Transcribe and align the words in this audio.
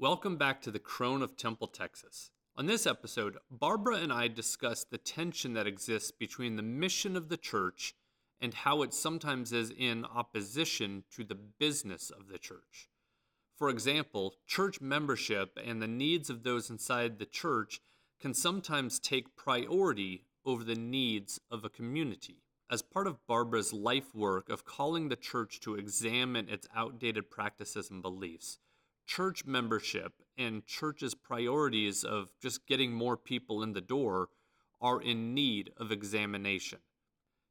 Welcome 0.00 0.36
back 0.36 0.60
to 0.62 0.72
the 0.72 0.80
Crone 0.80 1.22
of 1.22 1.36
Temple, 1.36 1.68
Texas. 1.68 2.32
On 2.56 2.66
this 2.66 2.84
episode, 2.84 3.38
Barbara 3.48 3.98
and 3.98 4.12
I 4.12 4.26
discuss 4.26 4.82
the 4.82 4.98
tension 4.98 5.52
that 5.52 5.68
exists 5.68 6.10
between 6.10 6.56
the 6.56 6.64
mission 6.64 7.16
of 7.16 7.28
the 7.28 7.36
church 7.36 7.94
and 8.40 8.52
how 8.52 8.82
it 8.82 8.92
sometimes 8.92 9.52
is 9.52 9.70
in 9.70 10.04
opposition 10.04 11.04
to 11.12 11.22
the 11.22 11.36
business 11.36 12.10
of 12.10 12.26
the 12.26 12.38
church. 12.38 12.88
For 13.56 13.68
example, 13.68 14.34
church 14.48 14.80
membership 14.80 15.56
and 15.64 15.80
the 15.80 15.86
needs 15.86 16.28
of 16.28 16.42
those 16.42 16.70
inside 16.70 17.20
the 17.20 17.24
church 17.24 17.80
can 18.20 18.34
sometimes 18.34 18.98
take 18.98 19.36
priority 19.36 20.24
over 20.44 20.64
the 20.64 20.74
needs 20.74 21.40
of 21.52 21.64
a 21.64 21.70
community. 21.70 22.42
As 22.68 22.82
part 22.82 23.06
of 23.06 23.24
Barbara's 23.28 23.72
life 23.72 24.12
work 24.12 24.48
of 24.48 24.64
calling 24.64 25.08
the 25.08 25.14
church 25.14 25.60
to 25.60 25.76
examine 25.76 26.48
its 26.48 26.66
outdated 26.74 27.30
practices 27.30 27.90
and 27.90 28.02
beliefs, 28.02 28.58
church 29.06 29.44
membership 29.44 30.12
and 30.36 30.66
church's 30.66 31.14
priorities 31.14 32.04
of 32.04 32.30
just 32.40 32.66
getting 32.66 32.92
more 32.92 33.16
people 33.16 33.62
in 33.62 33.72
the 33.72 33.80
door 33.80 34.28
are 34.80 35.00
in 35.00 35.34
need 35.34 35.70
of 35.78 35.92
examination. 35.92 36.78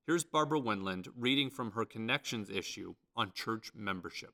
Here's 0.05 0.23
Barbara 0.23 0.59
Wendland 0.59 1.07
reading 1.17 1.49
from 1.49 1.71
her 1.71 1.85
Connections 1.85 2.49
issue 2.49 2.95
on 3.15 3.31
church 3.31 3.71
membership. 3.73 4.33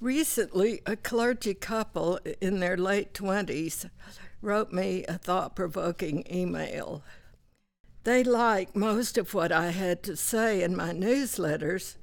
Recently, 0.00 0.80
a 0.86 0.96
clergy 0.96 1.54
couple 1.54 2.18
in 2.40 2.60
their 2.60 2.76
late 2.76 3.14
20s 3.14 3.90
wrote 4.42 4.72
me 4.72 5.04
a 5.04 5.18
thought 5.18 5.54
provoking 5.54 6.24
email. 6.30 7.04
They 8.04 8.24
like 8.24 8.74
most 8.74 9.16
of 9.16 9.32
what 9.34 9.52
I 9.52 9.70
had 9.70 10.02
to 10.04 10.16
say 10.16 10.62
in 10.62 10.76
my 10.76 10.90
newsletters, 10.90 11.96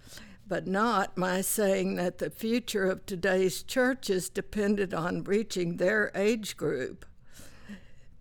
but 0.51 0.67
not 0.67 1.17
my 1.17 1.39
saying 1.39 1.95
that 1.95 2.17
the 2.17 2.29
future 2.29 2.83
of 2.83 3.05
today's 3.05 3.63
churches 3.63 4.27
depended 4.27 4.93
on 4.93 5.23
reaching 5.23 5.77
their 5.77 6.11
age 6.13 6.57
group. 6.57 7.05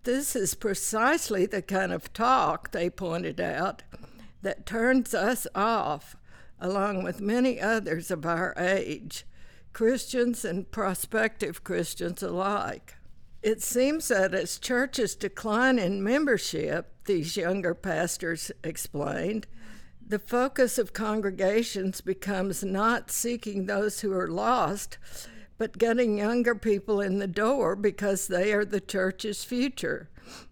This 0.03 0.33
is 0.33 0.55
precisely 0.55 1.45
the 1.45 1.61
kind 1.61 1.91
of 1.91 2.13
talk, 2.13 2.71
they 2.71 2.89
pointed 2.89 3.41
out, 3.41 3.83
that 4.41 4.65
turns 4.65 5.13
us 5.13 5.45
off, 5.53 6.15
along 6.57 7.03
with 7.03 7.19
many 7.19 7.59
others 7.59 8.09
of 8.09 8.25
our 8.25 8.53
age, 8.57 9.25
Christians 9.73 10.45
and 10.45 10.71
prospective 10.71 11.65
Christians 11.65 12.23
alike. 12.23 12.95
It 13.43 13.61
seems 13.61 14.07
that 14.07 14.33
as 14.33 14.57
churches 14.57 15.15
decline 15.15 15.77
in 15.77 16.01
membership, 16.01 16.93
these 17.03 17.35
younger 17.35 17.75
pastors 17.75 18.53
explained, 18.63 19.47
the 20.11 20.19
focus 20.19 20.77
of 20.77 20.91
congregations 20.91 22.01
becomes 22.01 22.65
not 22.65 23.09
seeking 23.09 23.65
those 23.65 24.01
who 24.01 24.11
are 24.11 24.27
lost, 24.27 24.97
but 25.57 25.77
getting 25.77 26.17
younger 26.17 26.53
people 26.53 26.99
in 26.99 27.19
the 27.19 27.27
door 27.27 27.77
because 27.77 28.27
they 28.27 28.51
are 28.51 28.65
the 28.65 28.81
church's 28.81 29.45
future. 29.45 30.09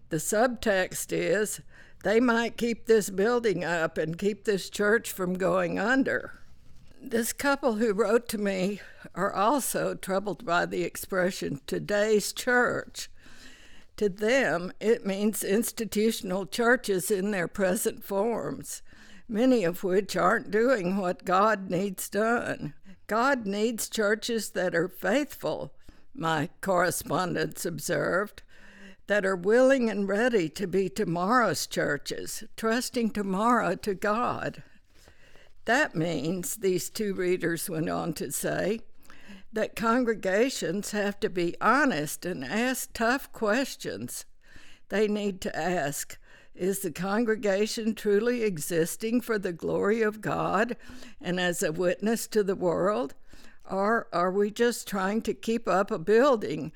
The 0.08 0.16
subtext 0.16 1.12
is 1.12 1.60
they 2.04 2.20
might 2.20 2.56
keep 2.56 2.86
this 2.86 3.10
building 3.10 3.62
up 3.62 3.98
and 3.98 4.16
keep 4.16 4.44
this 4.44 4.70
church 4.70 5.12
from 5.12 5.34
going 5.34 5.78
under. 5.78 6.40
This 6.98 7.34
couple 7.34 7.74
who 7.74 7.92
wrote 7.92 8.28
to 8.30 8.38
me 8.38 8.80
are 9.14 9.32
also 9.32 9.94
troubled 9.94 10.46
by 10.46 10.64
the 10.64 10.84
expression 10.84 11.60
today's 11.66 12.32
church. 12.32 13.10
To 13.98 14.08
them, 14.08 14.72
it 14.80 15.04
means 15.04 15.44
institutional 15.44 16.46
churches 16.46 17.10
in 17.10 17.30
their 17.30 17.46
present 17.46 18.02
forms 18.02 18.80
many 19.30 19.64
of 19.64 19.84
which 19.84 20.16
aren't 20.16 20.50
doing 20.50 20.96
what 20.96 21.24
God 21.24 21.70
needs 21.70 22.08
done. 22.08 22.74
God 23.06 23.46
needs 23.46 23.88
churches 23.88 24.50
that 24.50 24.74
are 24.74 24.88
faithful, 24.88 25.72
my 26.14 26.48
correspondents 26.60 27.64
observed, 27.64 28.42
that 29.06 29.24
are 29.24 29.36
willing 29.36 29.90
and 29.90 30.08
ready 30.08 30.48
to 30.50 30.66
be 30.66 30.88
tomorrow's 30.88 31.66
churches, 31.66 32.44
trusting 32.56 33.10
tomorrow 33.10 33.74
to 33.76 33.94
God. 33.94 34.62
That 35.64 35.94
means, 35.94 36.56
these 36.56 36.90
two 36.90 37.14
readers 37.14 37.70
went 37.70 37.88
on 37.88 38.12
to 38.14 38.32
say, 38.32 38.80
that 39.52 39.74
congregations 39.74 40.92
have 40.92 41.18
to 41.20 41.28
be 41.28 41.56
honest 41.60 42.24
and 42.24 42.44
ask 42.44 42.92
tough 42.92 43.32
questions. 43.32 44.24
They 44.88 45.08
need 45.08 45.40
to 45.40 45.56
ask, 45.56 46.18
is 46.54 46.80
the 46.80 46.90
congregation 46.90 47.94
truly 47.94 48.42
existing 48.42 49.20
for 49.20 49.38
the 49.38 49.52
glory 49.52 50.02
of 50.02 50.20
God 50.20 50.76
and 51.20 51.40
as 51.40 51.62
a 51.62 51.72
witness 51.72 52.26
to 52.28 52.42
the 52.42 52.54
world? 52.54 53.14
Or 53.70 54.08
are 54.12 54.32
we 54.32 54.50
just 54.50 54.88
trying 54.88 55.22
to 55.22 55.34
keep 55.34 55.68
up 55.68 55.90
a 55.90 55.98
building 55.98 56.72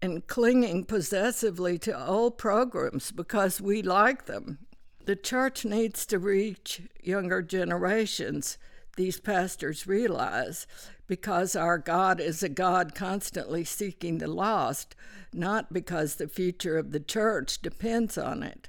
and 0.00 0.26
clinging 0.26 0.84
possessively 0.84 1.78
to 1.78 2.06
old 2.06 2.36
programs 2.36 3.12
because 3.12 3.60
we 3.60 3.80
like 3.80 4.26
them? 4.26 4.58
The 5.04 5.16
church 5.16 5.64
needs 5.64 6.04
to 6.06 6.18
reach 6.18 6.82
younger 7.02 7.42
generations, 7.42 8.58
these 8.96 9.18
pastors 9.18 9.86
realize, 9.86 10.66
because 11.06 11.56
our 11.56 11.78
God 11.78 12.20
is 12.20 12.42
a 12.42 12.48
God 12.48 12.94
constantly 12.94 13.64
seeking 13.64 14.18
the 14.18 14.28
lost, 14.28 14.94
not 15.32 15.72
because 15.72 16.16
the 16.16 16.28
future 16.28 16.78
of 16.78 16.92
the 16.92 17.00
church 17.00 17.62
depends 17.62 18.16
on 18.16 18.42
it. 18.42 18.68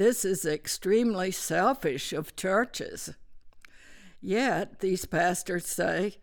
This 0.00 0.24
is 0.24 0.46
extremely 0.46 1.30
selfish 1.30 2.14
of 2.14 2.34
churches. 2.34 3.12
Yet, 4.22 4.80
these 4.80 5.04
pastors 5.04 5.66
say, 5.66 6.16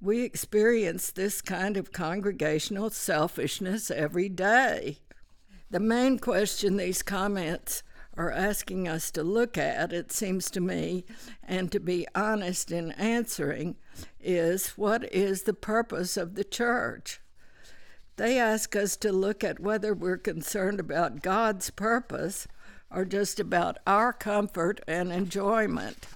we 0.00 0.22
experience 0.22 1.10
this 1.10 1.42
kind 1.42 1.76
of 1.76 1.90
congregational 1.90 2.90
selfishness 2.90 3.90
every 3.90 4.28
day. 4.28 4.98
The 5.72 5.80
main 5.80 6.20
question 6.20 6.76
these 6.76 7.02
comments 7.02 7.82
are 8.16 8.30
asking 8.30 8.86
us 8.86 9.10
to 9.10 9.24
look 9.24 9.58
at, 9.58 9.92
it 9.92 10.12
seems 10.12 10.48
to 10.52 10.60
me, 10.60 11.04
and 11.42 11.72
to 11.72 11.80
be 11.80 12.06
honest 12.14 12.70
in 12.70 12.92
answering, 12.92 13.74
is 14.20 14.68
what 14.76 15.12
is 15.12 15.42
the 15.42 15.52
purpose 15.52 16.16
of 16.16 16.36
the 16.36 16.44
church? 16.44 17.20
They 18.18 18.38
ask 18.38 18.76
us 18.76 18.96
to 18.98 19.10
look 19.10 19.42
at 19.42 19.58
whether 19.58 19.94
we're 19.94 20.16
concerned 20.16 20.78
about 20.78 21.22
God's 21.22 21.70
purpose 21.70 22.46
are 22.90 23.04
just 23.04 23.40
about 23.40 23.78
our 23.86 24.12
comfort 24.12 24.80
and 24.86 25.12
enjoyment. 25.12 26.06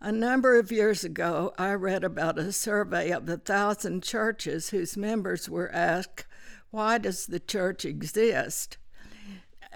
A 0.00 0.12
number 0.12 0.58
of 0.58 0.72
years 0.72 1.04
ago, 1.04 1.52
I 1.58 1.72
read 1.74 2.04
about 2.04 2.38
a 2.38 2.52
survey 2.52 3.10
of 3.10 3.28
a 3.28 3.36
thousand 3.36 4.02
churches 4.02 4.70
whose 4.70 4.96
members 4.96 5.48
were 5.48 5.70
asked, 5.72 6.26
Why 6.70 6.98
does 6.98 7.26
the 7.26 7.40
church 7.40 7.84
exist? 7.84 8.78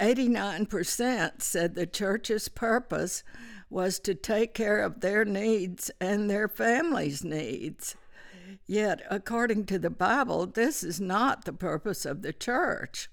89% 0.00 1.43
said 1.43 1.75
the 1.75 1.87
church's 1.87 2.49
purpose 2.49 3.22
was 3.71 3.99
to 4.00 4.15
take 4.15 4.54
care 4.54 4.81
of 4.81 5.00
their 5.00 5.25
needs 5.25 5.91
and 6.00 6.31
their 6.31 6.49
families' 6.49 7.25
needs. 7.25 7.94
Yet, 8.66 9.03
according 9.10 9.66
to 9.66 9.78
the 9.78 9.91
Bible, 9.91 10.47
this 10.47 10.83
is 10.83 11.00
not 11.00 11.44
the 11.44 11.53
purpose 11.53 12.06
of 12.06 12.22
the 12.22 12.33
church. 12.33 13.09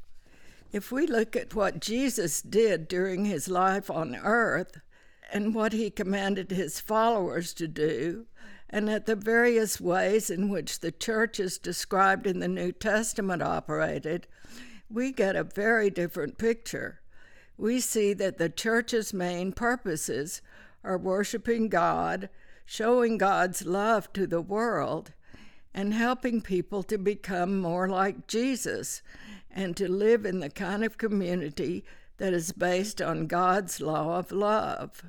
If 0.71 0.89
we 0.89 1.05
look 1.05 1.35
at 1.35 1.53
what 1.53 1.81
Jesus 1.81 2.41
did 2.41 2.87
during 2.87 3.25
his 3.25 3.49
life 3.49 3.91
on 3.91 4.15
earth 4.15 4.79
and 5.33 5.53
what 5.53 5.73
he 5.73 5.89
commanded 5.89 6.49
his 6.49 6.79
followers 6.79 7.53
to 7.55 7.67
do, 7.67 8.27
and 8.69 8.89
at 8.89 9.05
the 9.05 9.17
various 9.17 9.81
ways 9.81 10.29
in 10.29 10.47
which 10.47 10.79
the 10.79 10.93
churches 10.93 11.57
described 11.57 12.25
in 12.25 12.39
the 12.39 12.47
New 12.47 12.71
Testament 12.71 13.41
operated, 13.41 14.27
we 14.89 15.11
get 15.11 15.35
a 15.35 15.43
very 15.43 15.89
different 15.89 16.37
picture. 16.37 17.01
We 17.57 17.81
see 17.81 18.13
that 18.13 18.37
the 18.37 18.49
church's 18.49 19.13
main 19.13 19.51
purposes 19.51 20.41
are 20.85 20.97
worshiping 20.97 21.67
God, 21.67 22.29
showing 22.65 23.17
God's 23.17 23.65
love 23.65 24.11
to 24.13 24.25
the 24.25 24.41
world, 24.41 25.11
and 25.73 25.93
helping 25.93 26.41
people 26.41 26.83
to 26.83 26.97
become 26.97 27.59
more 27.59 27.87
like 27.87 28.27
Jesus 28.27 29.01
and 29.49 29.75
to 29.77 29.89
live 29.89 30.25
in 30.25 30.39
the 30.39 30.49
kind 30.49 30.83
of 30.83 30.97
community 30.97 31.83
that 32.17 32.33
is 32.33 32.51
based 32.51 33.01
on 33.01 33.27
God's 33.27 33.81
law 33.81 34.19
of 34.19 34.31
love. 34.31 35.03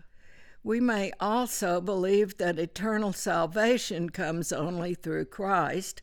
We 0.65 0.81
may 0.81 1.13
also 1.19 1.81
believe 1.81 2.39
that 2.39 2.59
eternal 2.59 3.13
salvation 3.13 4.11
comes 4.11 4.53
only 4.53 4.95
through 4.95 5.25
Christ, 5.27 6.03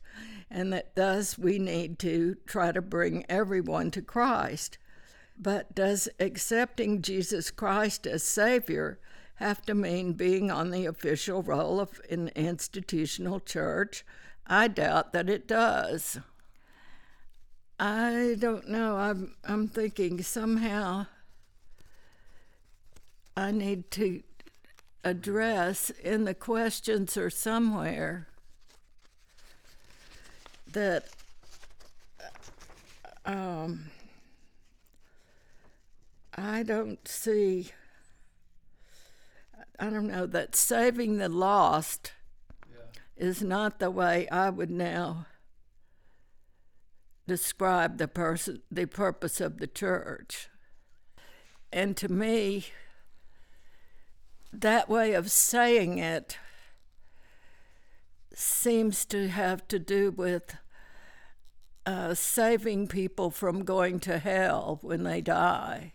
and 0.51 0.73
that 0.73 0.95
thus 0.95 1.37
we 1.37 1.59
need 1.59 1.97
to 1.99 2.35
try 2.45 2.71
to 2.73 2.81
bring 2.81 3.25
everyone 3.29 3.91
to 3.91 4.01
Christ. 4.01 4.77
But 5.37 5.73
does 5.73 6.09
accepting 6.19 7.01
Jesus 7.01 7.51
Christ 7.51 8.05
as 8.05 8.23
Savior 8.23 8.99
have 9.35 9.61
to 9.67 9.73
mean 9.73 10.13
being 10.13 10.51
on 10.51 10.71
the 10.71 10.85
official 10.85 11.41
roll 11.41 11.79
of 11.79 12.01
an 12.09 12.29
institutional 12.35 13.39
church? 13.39 14.05
I 14.49 14.67
doubt 14.67 15.13
that 15.13 15.29
it 15.29 15.47
does. 15.47 16.19
I 17.79 18.35
don't 18.39 18.67
know. 18.67 18.97
I'm 18.97 19.35
I'm 19.45 19.67
thinking 19.67 20.21
somehow 20.23 21.05
I 23.37 23.51
need 23.51 23.91
to 23.91 24.23
address 25.03 25.91
in 25.91 26.25
the 26.25 26.33
questions 26.33 27.15
or 27.15 27.29
somewhere 27.29 28.27
that 30.73 31.05
um, 33.25 33.85
I 36.35 36.63
don't 36.63 37.07
see, 37.07 37.69
I 39.79 39.89
don't 39.89 40.07
know, 40.07 40.25
that 40.25 40.55
saving 40.55 41.17
the 41.17 41.29
lost 41.29 42.13
is 43.19 43.43
not 43.43 43.79
the 43.79 43.91
way 43.91 44.27
I 44.29 44.49
would 44.49 44.71
now 44.71 45.27
describe 47.27 47.97
the 47.97 48.07
person, 48.07 48.61
the 48.71 48.85
purpose 48.85 49.39
of 49.39 49.57
the 49.57 49.67
church. 49.67 50.49
And 51.71 51.95
to 51.97 52.09
me, 52.09 52.67
that 54.51 54.89
way 54.89 55.13
of 55.13 55.29
saying 55.29 55.99
it 55.99 56.37
seems 58.33 59.05
to 59.05 59.27
have 59.27 59.67
to 59.67 59.77
do 59.77 60.11
with 60.11 60.55
uh, 61.85 62.13
saving 62.13 62.87
people 62.87 63.29
from 63.29 63.63
going 63.63 63.99
to 63.99 64.17
hell 64.17 64.79
when 64.81 65.03
they 65.03 65.21
die. 65.21 65.93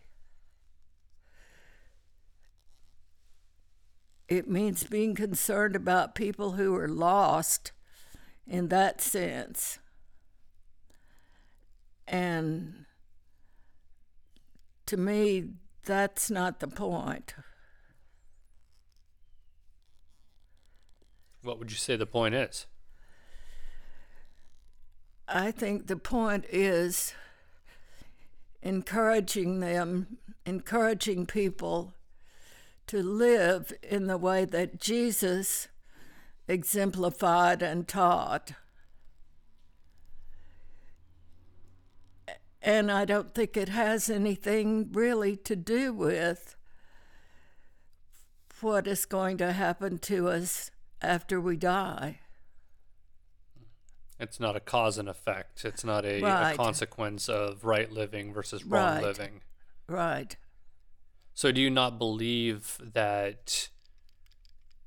It 4.29 4.49
means 4.49 4.85
being 4.85 5.15
concerned 5.15 5.77
about 5.77 6.15
people 6.15 6.53
who 6.53 6.75
are 6.77 6.89
lost 6.89 7.73
in 8.47 8.69
that 8.69 9.01
sense. 9.01 9.79
And 12.07 12.87
to 14.87 14.97
me, 14.97 15.51
that's 15.85 16.31
not 16.31 16.61
the 16.61 16.69
point. 16.69 17.35
What 21.43 21.59
would 21.59 21.71
you 21.71 21.77
say 21.77 21.97
the 21.97 22.07
point 22.07 22.35
is? 22.35 22.67
I 25.29 25.51
think 25.51 25.87
the 25.87 25.97
point 25.97 26.47
is 26.51 27.15
encouraging 28.63 29.61
them, 29.61 30.19
encouraging 30.47 31.27
people 31.27 31.93
to 32.87 33.03
live 33.03 33.73
in 33.83 34.07
the 34.07 34.19
way 34.19 34.45
that 34.45 34.81
Jesus 34.81 35.69
exemplified 36.49 37.63
and 37.63 37.89
taught. 37.89 38.53
And 42.61 42.91
I 42.91 43.05
don't 43.05 43.35
think 43.35 43.57
it 43.57 43.69
has 43.69 44.09
anything 44.09 44.91
really 44.93 45.37
to 45.37 45.55
do 45.55 45.93
with 45.93 46.57
what 48.61 48.87
is 48.87 49.05
going 49.05 49.37
to 49.39 49.53
happen 49.53 49.99
to 49.99 50.29
us 50.29 50.71
after 51.03 51.41
we 51.41 51.57
die. 51.57 52.21
It's 54.19 54.41
not 54.41 54.57
a 54.57 54.61
cause 54.61 54.97
and 54.97 55.09
effect. 55.09 55.65
It's 55.65 55.85
not 55.85 56.07
a, 56.07 56.23
right. 56.23 56.53
a 56.53 56.57
consequence 56.57 57.29
of 57.29 57.65
right 57.65 57.91
living 57.91 58.33
versus 58.33 58.65
wrong 58.65 58.95
right. 58.95 59.03
living. 59.03 59.43
Right. 59.87 60.37
So, 61.35 61.51
do 61.51 61.61
you 61.61 61.71
not 61.71 61.99
believe 61.99 62.79
that 62.81 63.69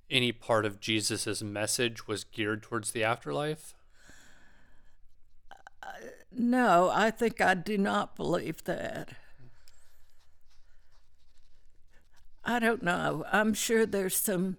any 0.10 0.32
part 0.32 0.66
of 0.66 0.80
Jesus' 0.80 1.42
message 1.42 2.08
was 2.08 2.24
geared 2.24 2.64
towards 2.64 2.92
the 2.92 3.04
afterlife? 3.04 3.74
Uh, 5.84 5.88
no, 6.32 6.90
I 6.90 7.12
think 7.12 7.42
I 7.42 7.54
do 7.54 7.78
not 7.78 8.16
believe 8.16 8.64
that. 8.64 9.10
I 12.46 12.60
don't 12.60 12.82
know. 12.82 13.26
I'm 13.30 13.54
sure 13.54 13.86
there's 13.86 14.16
some 14.16 14.56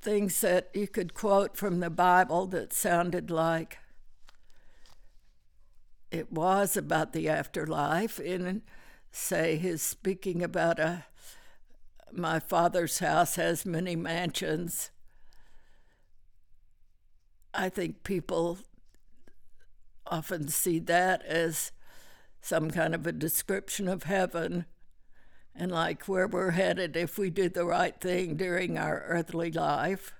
things 0.00 0.40
that 0.42 0.70
you 0.72 0.86
could 0.86 1.14
quote 1.14 1.56
from 1.56 1.80
the 1.80 1.90
Bible 1.90 2.46
that 2.46 2.72
sounded 2.72 3.28
like 3.28 3.78
it 6.12 6.30
was 6.32 6.76
about 6.76 7.12
the 7.12 7.28
afterlife 7.28 8.20
in 8.20 8.62
say 9.10 9.56
his 9.56 9.82
speaking 9.82 10.42
about 10.42 10.78
a 10.78 11.04
my 12.12 12.38
father's 12.38 13.00
house 13.00 13.36
has 13.36 13.66
many 13.66 13.94
mansions 13.94 14.90
i 17.52 17.68
think 17.68 18.02
people 18.02 18.58
often 20.06 20.48
see 20.48 20.78
that 20.78 21.22
as 21.26 21.72
some 22.40 22.70
kind 22.70 22.94
of 22.94 23.06
a 23.06 23.12
description 23.12 23.88
of 23.88 24.04
heaven 24.04 24.64
and 25.54 25.70
like 25.70 26.04
where 26.04 26.26
we're 26.26 26.52
headed 26.52 26.96
if 26.96 27.18
we 27.18 27.28
do 27.28 27.48
the 27.48 27.66
right 27.66 28.00
thing 28.00 28.36
during 28.36 28.78
our 28.78 29.04
earthly 29.06 29.50
life 29.50 30.14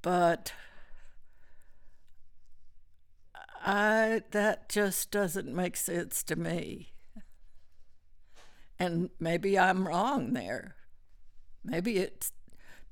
but 0.00 0.52
I 3.66 4.22
that 4.30 4.68
just 4.68 5.10
doesn't 5.10 5.52
make 5.52 5.76
sense 5.76 6.22
to 6.22 6.36
me. 6.36 6.92
And 8.78 9.10
maybe 9.18 9.58
I'm 9.58 9.86
wrong 9.86 10.32
there. 10.32 10.76
Maybe 11.64 11.98
it's 11.98 12.32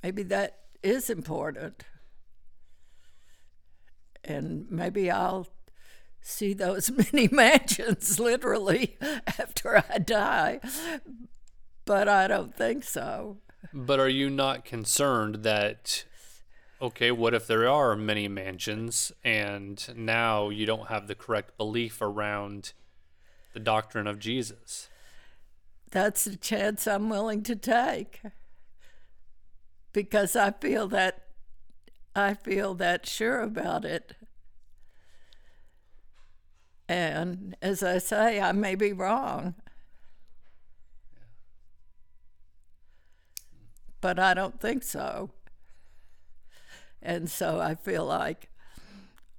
maybe 0.02 0.22
that 0.24 0.58
is 0.82 1.10
important. 1.10 1.84
And 4.24 4.66
maybe 4.70 5.10
I'll 5.10 5.48
see 6.20 6.54
those 6.54 6.90
many 7.12 7.28
mansions 7.28 8.18
literally 8.20 8.96
after 9.26 9.84
I 9.90 9.98
die. 9.98 10.60
But 11.84 12.08
I 12.08 12.26
don't 12.26 12.56
think 12.56 12.84
so. 12.84 13.38
But 13.72 14.00
are 14.00 14.08
you 14.08 14.30
not 14.30 14.64
concerned 14.64 15.36
that 15.42 16.04
okay, 16.80 17.10
what 17.10 17.32
if 17.32 17.46
there 17.46 17.68
are 17.68 17.96
many 17.96 18.28
mansions 18.28 19.10
and 19.24 19.88
now 19.96 20.50
you 20.50 20.66
don't 20.66 20.88
have 20.88 21.06
the 21.06 21.14
correct 21.14 21.56
belief 21.56 22.02
around 22.02 22.72
the 23.54 23.60
doctrine 23.60 24.06
of 24.06 24.18
Jesus? 24.18 24.90
That's 25.94 26.26
a 26.26 26.36
chance 26.36 26.88
I'm 26.88 27.08
willing 27.08 27.44
to 27.44 27.54
take 27.54 28.20
because 29.92 30.34
I 30.34 30.50
feel 30.50 30.88
that 30.88 31.22
I 32.16 32.34
feel 32.34 32.74
that 32.74 33.06
sure 33.06 33.40
about 33.40 33.84
it. 33.84 34.16
And 36.88 37.56
as 37.62 37.84
I 37.84 37.98
say, 37.98 38.40
I 38.40 38.50
may 38.50 38.74
be 38.74 38.92
wrong. 38.92 39.54
But 44.00 44.18
I 44.18 44.34
don't 44.34 44.60
think 44.60 44.82
so. 44.82 45.30
And 47.00 47.30
so 47.30 47.60
I 47.60 47.76
feel 47.76 48.04
like 48.04 48.50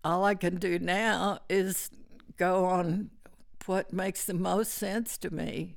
all 0.06 0.24
I 0.24 0.36
can 0.36 0.56
do 0.56 0.80
now 0.80 1.40
is 1.50 1.90
go 2.38 2.64
on 2.64 3.10
what 3.66 3.92
makes 3.92 4.24
the 4.24 4.34
most 4.34 4.74
sense 4.74 5.18
to 5.18 5.34
me. 5.34 5.76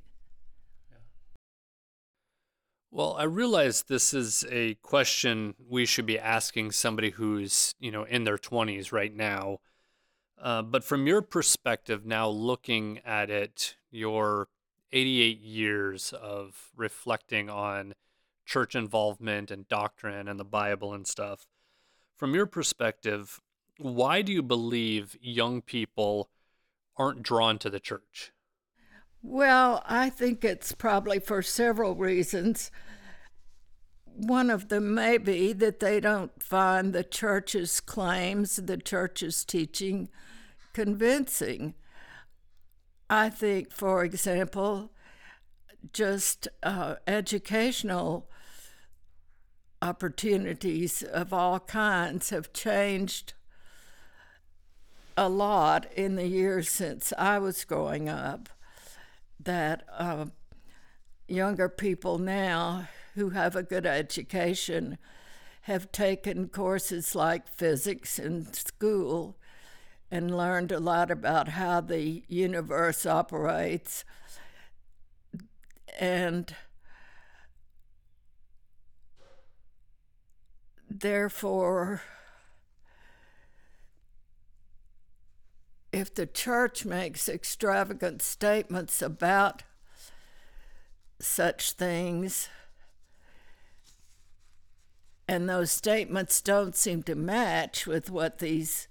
Well, 2.91 3.15
I 3.19 3.23
realize 3.23 3.83
this 3.83 4.15
is 4.15 4.43
a 4.49 4.73
question 4.75 5.53
we 5.69 5.85
should 5.85 6.07
be 6.07 6.17
asking 6.17 6.71
somebody 6.71 7.11
who's, 7.11 7.75
you 7.79 7.91
know, 7.91 8.03
in 8.03 8.23
their 8.23 8.37
20s 8.37 8.91
right 8.91 9.15
now. 9.15 9.59
Uh, 10.41 10.63
but 10.63 10.83
from 10.83 11.05
your 11.05 11.21
perspective 11.21 12.05
now, 12.05 12.27
looking 12.27 12.99
at 13.05 13.29
it, 13.29 13.75
your 13.91 14.47
88 14.91 15.39
years 15.39 16.13
of 16.13 16.71
reflecting 16.75 17.47
on 17.47 17.93
church 18.43 18.73
involvement 18.73 19.51
and 19.51 19.67
doctrine 19.67 20.27
and 20.27 20.39
the 20.39 20.45
Bible 20.45 20.91
and 20.91 21.05
stuff, 21.05 21.45
from 22.17 22.33
your 22.33 22.47
perspective, 22.47 23.39
why 23.77 24.23
do 24.23 24.31
you 24.31 24.41
believe 24.41 25.15
young 25.21 25.61
people 25.61 26.29
aren't 26.97 27.21
drawn 27.21 27.59
to 27.59 27.69
the 27.69 27.79
church? 27.79 28.31
Well, 29.21 29.83
I 29.85 30.09
think 30.09 30.45
it's 30.45 30.71
probably 30.71 31.19
for 31.19 31.41
several 31.41 31.95
reasons. 31.95 32.71
One 34.05 34.49
of 34.49 34.69
them 34.69 34.93
may 34.93 35.17
be 35.17 35.53
that 35.53 35.79
they 35.79 35.99
don't 35.99 36.41
find 36.41 36.93
the 36.93 37.03
church's 37.03 37.79
claims, 37.81 38.55
the 38.57 38.77
church's 38.77 39.43
teaching, 39.43 40.09
convincing. 40.73 41.75
I 43.09 43.29
think, 43.29 43.71
for 43.71 44.03
example, 44.03 44.91
just 45.93 46.47
uh, 46.63 46.95
educational 47.07 48.29
opportunities 49.81 51.01
of 51.01 51.33
all 51.33 51.59
kinds 51.59 52.29
have 52.29 52.51
changed 52.53 53.33
a 55.17 55.29
lot 55.29 55.85
in 55.93 56.15
the 56.15 56.27
years 56.27 56.69
since 56.69 57.13
I 57.17 57.39
was 57.39 57.65
growing 57.65 58.07
up. 58.07 58.49
That 59.41 59.83
uh, 59.97 60.25
younger 61.27 61.69
people 61.69 62.17
now 62.17 62.87
who 63.15 63.29
have 63.29 63.55
a 63.55 63.63
good 63.63 63.85
education 63.85 64.97
have 65.63 65.91
taken 65.91 66.49
courses 66.49 67.15
like 67.15 67.47
physics 67.47 68.17
in 68.17 68.51
school 68.53 69.37
and 70.11 70.35
learned 70.35 70.71
a 70.71 70.79
lot 70.79 71.11
about 71.11 71.49
how 71.49 71.81
the 71.81 72.23
universe 72.27 73.05
operates. 73.05 74.03
And 75.99 76.55
therefore, 80.89 82.01
if 85.91 86.13
the 86.13 86.25
church 86.25 86.85
makes 86.85 87.27
extravagant 87.27 88.21
statements 88.21 89.01
about 89.01 89.63
such 91.19 91.71
things, 91.71 92.49
and 95.27 95.49
those 95.49 95.71
statements 95.71 96.41
don't 96.41 96.75
seem 96.75 97.03
to 97.03 97.15
match 97.15 97.85
with 97.85 98.09
what 98.09 98.39
these 98.39 98.87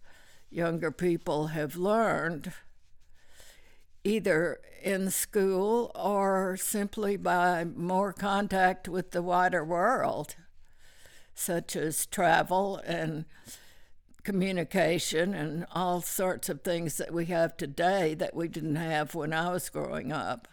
younger 0.50 0.90
people 0.90 1.48
have 1.48 1.76
learned, 1.76 2.52
either 4.04 4.60
in 4.82 5.10
school 5.10 5.90
or 5.94 6.56
simply 6.56 7.16
by 7.16 7.64
more 7.64 8.12
contact 8.12 8.88
with 8.88 9.10
the 9.10 9.22
wider 9.22 9.64
world, 9.64 10.36
such 11.34 11.76
as 11.76 12.06
travel 12.06 12.80
and 12.84 13.24
communication 14.24 15.34
and 15.34 15.66
all 15.72 16.00
sorts 16.00 16.48
of 16.48 16.62
things 16.62 16.96
that 16.96 17.12
we 17.12 17.26
have 17.26 17.56
today 17.56 18.14
that 18.14 18.34
we 18.34 18.48
didn't 18.48 18.76
have 18.76 19.14
when 19.14 19.32
I 19.32 19.50
was 19.50 19.68
growing 19.68 20.12
up. 20.12 20.48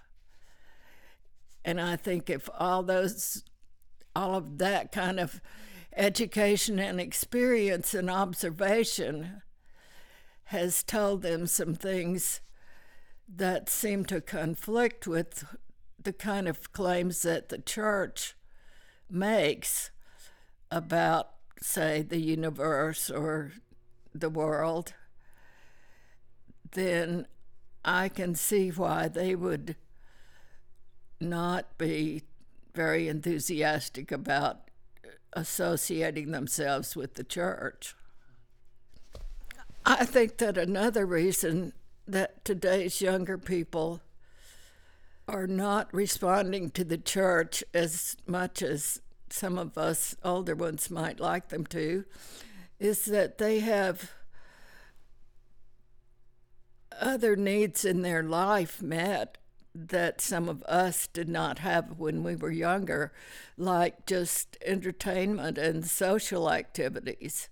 And 1.63 1.81
I 1.81 1.95
think 1.95 2.29
if 2.29 2.49
all 2.57 2.83
those, 2.83 3.43
all 4.15 4.35
of 4.35 4.59
that 4.59 4.91
kind 4.91 5.19
of 5.19 5.41
education 5.95 6.79
and 6.79 6.99
experience 6.99 7.93
and 7.93 8.09
observation 8.09 9.41
has 10.45 10.83
told 10.83 11.21
them 11.21 11.47
some 11.47 11.73
things 11.73 12.41
that 13.27 13.67
seem 13.69 14.05
to 14.05 14.21
conflict 14.21 15.07
with 15.07 15.43
the 16.01 16.13
kind 16.13 16.47
of 16.47 16.71
claims 16.71 17.23
that 17.23 17.49
the 17.49 17.57
church 17.57 18.35
makes 19.09 19.89
about, 20.69 21.34
say, 21.65 22.03
the 22.03 22.19
universe 22.19 23.09
or 23.09 23.51
the 24.13 24.29
world, 24.29 24.93
then 26.71 27.27
I 27.83 28.07
can 28.07 28.35
see 28.35 28.69
why 28.69 29.07
they 29.07 29.35
would 29.35 29.75
not 31.19 31.77
be 31.77 32.23
very 32.73 33.07
enthusiastic 33.07 34.11
about 34.11 34.69
associating 35.33 36.31
themselves 36.31 36.95
with 36.95 37.15
the 37.15 37.23
church. 37.23 37.95
I 39.85 40.05
think 40.05 40.37
that 40.37 40.57
another 40.57 41.05
reason 41.05 41.73
that 42.07 42.45
today's 42.45 43.01
younger 43.01 43.37
people 43.37 44.01
are 45.27 45.47
not 45.47 45.91
responding 45.93 46.69
to 46.71 46.83
the 46.83 46.97
church 46.97 47.63
as 47.73 48.15
much 48.27 48.61
as 48.61 49.01
some 49.29 49.57
of 49.57 49.77
us 49.77 50.15
older 50.23 50.55
ones 50.55 50.89
might 50.89 51.19
like 51.19 51.49
them 51.49 51.65
to 51.67 52.05
is 52.79 53.05
that 53.05 53.37
they 53.37 53.59
have 53.59 54.11
other 56.99 57.35
needs 57.35 57.83
in 57.83 58.01
their 58.01 58.23
life 58.23 58.81
met 58.81 59.37
that 59.75 60.21
some 60.21 60.47
of 60.47 60.63
us 60.63 61.07
did 61.07 61.27
not 61.27 61.59
have 61.59 61.99
when 61.99 62.23
we 62.23 62.35
were 62.35 62.51
younger, 62.51 63.11
like 63.57 64.05
just 64.05 64.57
entertainment 64.65 65.57
and 65.57 65.85
social 65.85 66.49
activities. 66.49 67.49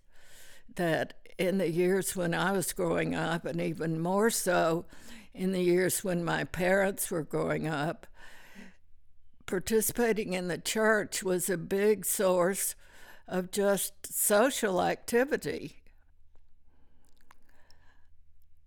That 0.75 1.15
in 1.37 1.57
the 1.57 1.69
years 1.69 2.15
when 2.15 2.33
I 2.33 2.53
was 2.53 2.71
growing 2.71 3.13
up, 3.13 3.45
and 3.45 3.59
even 3.59 3.99
more 3.99 4.29
so 4.29 4.85
in 5.33 5.51
the 5.51 5.61
years 5.61 6.03
when 6.03 6.23
my 6.23 6.45
parents 6.45 7.11
were 7.11 7.23
growing 7.23 7.67
up, 7.67 8.07
participating 9.45 10.33
in 10.33 10.47
the 10.47 10.57
church 10.57 11.23
was 11.23 11.49
a 11.49 11.57
big 11.57 12.05
source 12.05 12.75
of 13.27 13.51
just 13.51 14.13
social 14.13 14.81
activity. 14.81 15.77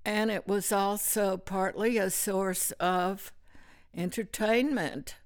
And 0.05 0.31
it 0.31 0.47
was 0.47 0.71
also 0.71 1.37
partly 1.37 1.99
a 1.99 2.11
source 2.11 2.71
of 2.73 3.33
entertainment, 3.95 5.17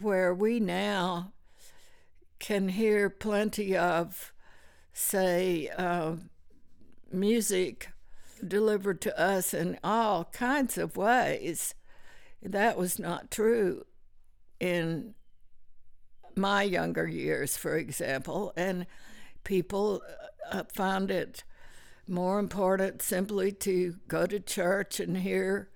where 0.00 0.32
we 0.32 0.60
now 0.60 1.32
can 2.38 2.68
hear 2.68 3.10
plenty 3.10 3.76
of, 3.76 4.32
say, 4.92 5.68
uh, 5.76 6.16
music 7.12 7.88
delivered 8.46 9.00
to 9.00 9.20
us 9.20 9.52
in 9.52 9.78
all 9.82 10.24
kinds 10.26 10.78
of 10.78 10.96
ways. 10.96 11.74
That 12.42 12.76
was 12.78 12.98
not 12.98 13.30
true 13.30 13.84
in 14.60 15.14
my 16.36 16.62
younger 16.62 17.06
years, 17.06 17.56
for 17.56 17.76
example, 17.76 18.52
and 18.56 18.86
people 19.44 20.02
uh, 20.50 20.62
found 20.72 21.10
it 21.10 21.44
more 22.08 22.38
important 22.38 23.02
simply 23.02 23.52
to 23.52 23.96
go 24.06 24.26
to 24.26 24.40
church 24.40 25.00
and 25.00 25.18
hear 25.18 25.68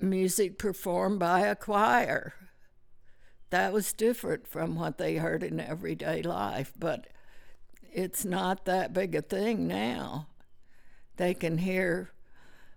music 0.00 0.58
performed 0.58 1.18
by 1.18 1.40
a 1.40 1.54
choir. 1.54 2.34
That 3.50 3.72
was 3.72 3.92
different 3.92 4.48
from 4.48 4.74
what 4.74 4.98
they 4.98 5.16
heard 5.16 5.42
in 5.42 5.60
everyday 5.60 6.22
life, 6.22 6.72
but 6.78 7.06
it's 7.92 8.24
not 8.24 8.64
that 8.64 8.92
big 8.92 9.14
a 9.14 9.22
thing 9.22 9.68
now. 9.68 10.26
They 11.16 11.34
can 11.34 11.58
hear 11.58 12.10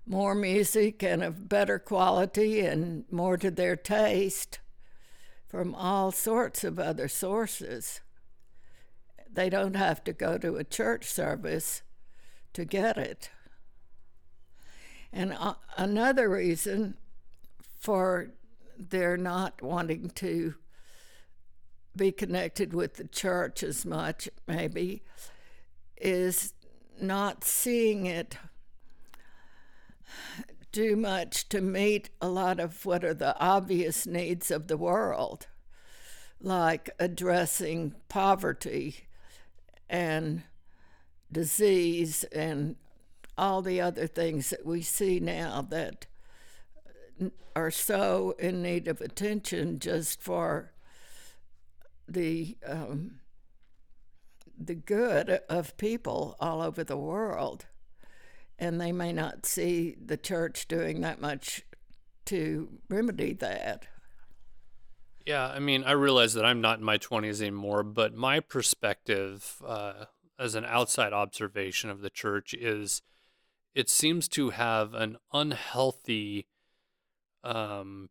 more 0.08 0.34
music 0.34 1.04
and 1.04 1.22
of 1.22 1.50
better 1.50 1.78
quality 1.78 2.62
and 2.62 3.04
more 3.12 3.38
to 3.38 3.52
their 3.52 3.76
taste 3.76 4.60
from 5.48 5.76
all 5.76 6.12
sorts 6.12 6.64
of 6.64 6.80
other 6.80 7.08
sources. 7.08 8.00
They 9.32 9.50
don't 9.50 9.76
have 9.76 10.04
to 10.06 10.14
go 10.14 10.38
to 10.38 10.56
a 10.56 10.64
church 10.64 11.06
service 11.06 11.82
to 12.54 12.64
get 12.64 12.98
it. 12.98 13.30
And 15.12 15.34
uh, 15.34 15.56
another 15.78 16.30
reason 16.30 16.96
for 17.80 18.32
their 18.78 19.18
not 19.18 19.62
wanting 19.62 20.10
to 20.16 20.56
be 21.96 22.12
connected 22.12 22.74
with 22.74 22.96
the 22.96 23.08
church 23.08 23.64
as 23.64 23.86
much, 23.86 24.30
maybe, 24.48 25.02
is 26.00 26.54
not 27.02 27.44
seeing 27.44 28.06
it 28.06 28.38
do 30.72 30.96
much 30.96 31.50
to 31.50 31.62
meet 31.62 32.10
a 32.22 32.28
lot 32.28 32.60
of 32.60 32.86
what 32.86 33.04
are 33.04 33.14
the 33.14 33.38
obvious 33.40 34.06
needs 34.06 34.52
of 34.52 34.68
the 34.68 34.78
world, 34.78 35.48
like 36.42 36.90
addressing 37.00 37.96
poverty 38.10 39.08
and 39.90 40.44
disease 41.32 42.24
and 42.26 42.76
all 43.38 43.62
the 43.62 43.80
other 43.80 44.08
things 44.08 44.50
that 44.50 44.66
we 44.66 44.82
see 44.82 45.20
now 45.20 45.62
that 45.62 46.08
are 47.56 47.72
so 47.72 48.36
in 48.38 48.62
need 48.62 48.88
of 48.88 49.02
attention 49.02 49.80
just 49.80 50.22
for 50.22 50.72
the 52.08 52.56
um, 52.66 53.20
the 54.60 54.76
good 54.76 55.42
of 55.50 55.76
people 55.78 56.36
all 56.40 56.62
over 56.62 56.84
the 56.84 56.98
world 56.98 57.66
and 58.60 58.80
they 58.80 58.92
may 58.92 59.14
not 59.14 59.46
see 59.46 59.96
the 60.04 60.18
church 60.18 60.68
doing 60.68 61.02
that 61.02 61.22
much 61.22 61.64
to 62.26 62.70
remedy 62.90 63.34
that. 63.34 63.88
Yeah, 65.26 65.48
I 65.48 65.60
mean, 65.60 65.84
I 65.84 65.92
realize 65.92 66.34
that 66.36 66.46
I'm 66.46 66.62
not 66.62 66.80
in 66.80 66.86
my 66.86 66.98
20s 66.98 67.42
anymore, 67.42 67.84
but 67.84 68.16
my 68.16 68.40
perspective 68.40 69.62
uh, 69.66 70.06
as 70.40 70.56
an 70.56 70.66
outside 70.66 71.14
observation 71.14 71.90
of 71.90 72.02
the 72.02 72.10
church 72.10 72.54
is 72.54 73.02
it 73.76 73.90
seems 73.90 74.28
to 74.30 74.52
have 74.52 74.94
an 74.94 75.18
unhealthy 75.34 76.48
um, 77.44 78.10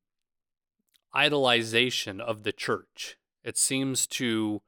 idolization 1.14 2.20
of 2.20 2.42
the 2.42 2.52
church. 2.52 3.16
It 3.42 3.56
seems 3.56 4.06
to 4.08 4.62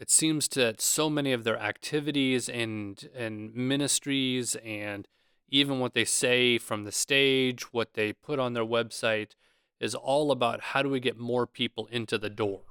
it 0.00 0.10
seems 0.10 0.48
that 0.48 0.80
so 0.80 1.08
many 1.08 1.32
of 1.32 1.44
their 1.44 1.58
activities 1.58 2.48
and 2.48 3.08
and 3.14 3.54
ministries 3.54 4.56
and 4.56 5.08
even 5.48 5.78
what 5.78 5.94
they 5.94 6.04
say 6.04 6.58
from 6.58 6.84
the 6.84 6.92
stage, 6.92 7.72
what 7.72 7.94
they 7.94 8.12
put 8.12 8.38
on 8.38 8.54
their 8.54 8.64
website 8.64 9.32
is 9.78 9.94
all 9.94 10.30
about 10.30 10.60
how 10.60 10.82
do 10.82 10.88
we 10.88 10.98
get 11.00 11.18
more 11.18 11.46
people 11.46 11.86
into 11.92 12.18
the 12.18 12.30
door. 12.30 12.62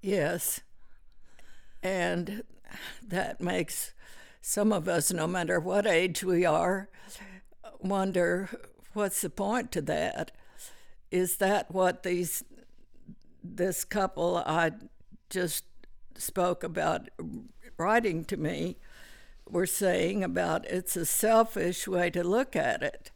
Yes. 0.00 0.60
And 1.82 2.44
that 3.06 3.40
makes 3.40 3.92
some 4.40 4.72
of 4.72 4.88
us, 4.88 5.12
no 5.12 5.26
matter 5.26 5.60
what 5.60 5.86
age 5.86 6.24
we 6.24 6.44
are, 6.44 6.88
wonder 7.80 8.48
what's 8.94 9.20
the 9.20 9.30
point 9.30 9.70
to 9.72 9.82
that? 9.82 10.32
Is 11.10 11.36
that 11.36 11.70
what 11.70 12.02
these 12.02 12.42
this 13.42 13.84
couple 13.84 14.38
I 14.38 14.72
just 15.28 15.64
spoke 16.20 16.62
about 16.62 17.08
writing 17.76 18.24
to 18.24 18.36
me 18.36 18.76
were 19.48 19.66
saying 19.66 20.24
about 20.24 20.66
it's 20.66 20.96
a 20.96 21.06
selfish 21.06 21.86
way 21.86 22.10
to 22.10 22.24
look 22.24 22.56
at 22.56 22.82
it. 22.82 23.10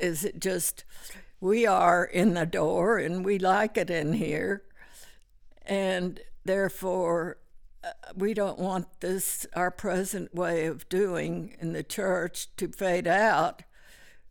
Is 0.00 0.24
it 0.24 0.40
just 0.40 0.84
we 1.40 1.66
are 1.66 2.04
in 2.04 2.34
the 2.34 2.46
door 2.46 2.98
and 2.98 3.24
we 3.24 3.38
like 3.38 3.76
it 3.76 3.90
in 3.90 4.14
here, 4.14 4.62
and 5.66 6.20
therefore 6.44 7.38
uh, 7.84 7.90
we 8.14 8.32
don't 8.32 8.58
want 8.58 8.86
this, 9.00 9.46
our 9.54 9.70
present 9.70 10.34
way 10.34 10.66
of 10.66 10.88
doing 10.88 11.56
in 11.60 11.72
the 11.72 11.82
church, 11.82 12.48
to 12.56 12.68
fade 12.68 13.08
out. 13.08 13.62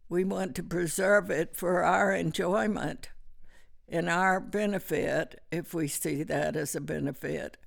We 0.10 0.24
want 0.24 0.56
to 0.56 0.64
preserve 0.64 1.30
it 1.30 1.56
for 1.56 1.84
our 1.84 2.14
enjoyment 2.14 3.11
and 3.88 4.10
our 4.10 4.40
benefit, 4.40 5.42
if 5.52 5.74
we 5.74 5.88
see 5.88 6.24
that 6.24 6.56
as 6.56 6.76
a 6.76 6.82
benefit. 6.82 7.58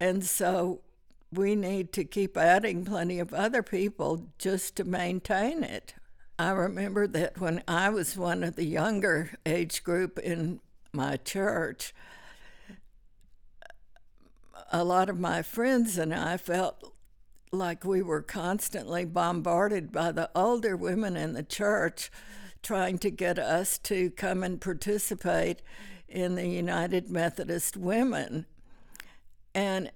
And 0.00 0.24
so 0.24 0.80
we 1.32 1.54
need 1.54 1.92
to 1.94 2.04
keep 2.04 2.36
adding 2.36 2.84
plenty 2.84 3.18
of 3.18 3.34
other 3.34 3.62
people 3.62 4.28
just 4.38 4.76
to 4.76 4.84
maintain 4.84 5.62
it. 5.62 5.94
I 6.38 6.50
remember 6.50 7.06
that 7.06 7.40
when 7.40 7.62
I 7.66 7.88
was 7.88 8.16
one 8.16 8.44
of 8.44 8.56
the 8.56 8.66
younger 8.66 9.32
age 9.46 9.82
group 9.82 10.18
in 10.18 10.60
my 10.92 11.16
church, 11.16 11.94
a 14.72 14.84
lot 14.84 15.08
of 15.08 15.18
my 15.18 15.42
friends 15.42 15.96
and 15.96 16.12
I 16.14 16.36
felt 16.36 16.92
like 17.52 17.84
we 17.84 18.02
were 18.02 18.22
constantly 18.22 19.04
bombarded 19.04 19.92
by 19.92 20.12
the 20.12 20.30
older 20.34 20.76
women 20.76 21.16
in 21.16 21.32
the 21.32 21.42
church 21.42 22.10
trying 22.62 22.98
to 22.98 23.10
get 23.10 23.38
us 23.38 23.78
to 23.78 24.10
come 24.10 24.42
and 24.42 24.60
participate 24.60 25.62
in 26.08 26.34
the 26.34 26.46
United 26.46 27.10
Methodist 27.10 27.76
Women. 27.76 28.46
And 29.54 29.90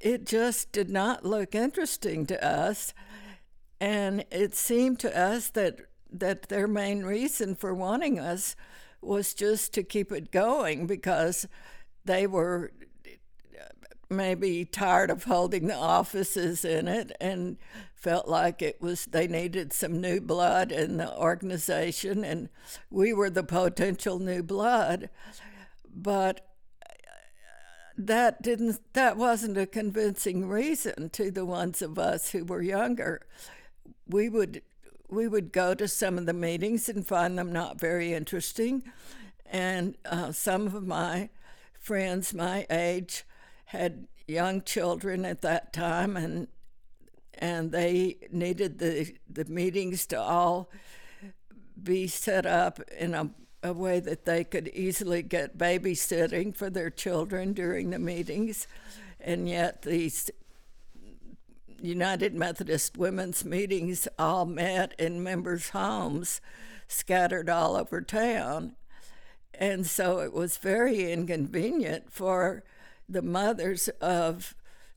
it 0.00 0.26
just 0.26 0.72
did 0.72 0.90
not 0.90 1.24
look 1.24 1.54
interesting 1.54 2.26
to 2.26 2.46
us. 2.46 2.94
And 3.80 4.24
it 4.30 4.54
seemed 4.54 4.98
to 5.00 5.18
us 5.18 5.50
that, 5.50 5.80
that 6.10 6.48
their 6.48 6.68
main 6.68 7.04
reason 7.04 7.54
for 7.54 7.74
wanting 7.74 8.18
us 8.18 8.56
was 9.00 9.34
just 9.34 9.72
to 9.74 9.82
keep 9.82 10.10
it 10.10 10.32
going 10.32 10.86
because 10.86 11.46
they 12.04 12.26
were 12.26 12.72
maybe 14.10 14.64
tired 14.64 15.10
of 15.10 15.24
holding 15.24 15.66
the 15.66 15.74
offices 15.76 16.64
in 16.64 16.88
it 16.88 17.12
and 17.20 17.58
felt 18.00 18.28
like 18.28 18.62
it 18.62 18.80
was 18.80 19.06
they 19.06 19.26
needed 19.26 19.72
some 19.72 20.00
new 20.00 20.20
blood 20.20 20.70
in 20.70 20.96
the 20.98 21.16
organization 21.16 22.24
and 22.24 22.48
we 22.90 23.12
were 23.12 23.30
the 23.30 23.42
potential 23.42 24.18
new 24.18 24.42
blood. 24.42 25.10
But 25.92 26.46
that 27.96 28.40
didn't 28.40 28.80
that 28.92 29.16
wasn't 29.16 29.58
a 29.58 29.66
convincing 29.66 30.48
reason 30.48 31.10
to 31.10 31.30
the 31.30 31.44
ones 31.44 31.82
of 31.82 31.98
us 31.98 32.30
who 32.30 32.44
were 32.44 32.62
younger. 32.62 33.26
We 34.08 34.28
would 34.28 34.62
we 35.08 35.26
would 35.26 35.52
go 35.52 35.74
to 35.74 35.88
some 35.88 36.18
of 36.18 36.26
the 36.26 36.32
meetings 36.32 36.88
and 36.88 37.06
find 37.06 37.38
them 37.38 37.52
not 37.52 37.80
very 37.80 38.12
interesting. 38.12 38.84
And 39.46 39.96
uh, 40.04 40.32
some 40.32 40.66
of 40.66 40.86
my 40.86 41.30
friends 41.80 42.32
my 42.32 42.66
age 42.70 43.24
had 43.66 44.06
young 44.28 44.62
children 44.62 45.24
at 45.24 45.40
that 45.42 45.72
time, 45.72 46.16
and 46.16 46.48
and 47.38 47.70
they 47.70 48.16
needed 48.30 48.78
the 48.78 49.14
the 49.30 49.44
meetings 49.46 50.06
to 50.06 50.20
all 50.20 50.70
be 51.80 52.06
set 52.08 52.44
up 52.44 52.80
in 52.98 53.14
a, 53.14 53.30
a 53.62 53.72
way 53.72 54.00
that 54.00 54.24
they 54.24 54.42
could 54.42 54.68
easily 54.68 55.22
get 55.22 55.56
babysitting 55.56 56.54
for 56.54 56.68
their 56.68 56.90
children 56.90 57.52
during 57.52 57.90
the 57.90 57.98
meetings, 57.98 58.66
and 59.20 59.48
yet 59.48 59.82
these 59.82 60.30
United 61.80 62.34
Methodist 62.34 62.98
Women's 62.98 63.44
meetings 63.44 64.08
all 64.18 64.44
met 64.44 64.94
in 64.98 65.22
members' 65.22 65.68
homes 65.68 66.40
scattered 66.88 67.48
all 67.48 67.76
over 67.76 68.00
town. 68.00 68.74
And 69.54 69.86
so 69.86 70.18
it 70.20 70.32
was 70.32 70.56
very 70.56 71.12
inconvenient 71.12 72.12
for 72.12 72.64
the 73.08 73.22
mothers 73.22 73.88
of 74.00 74.54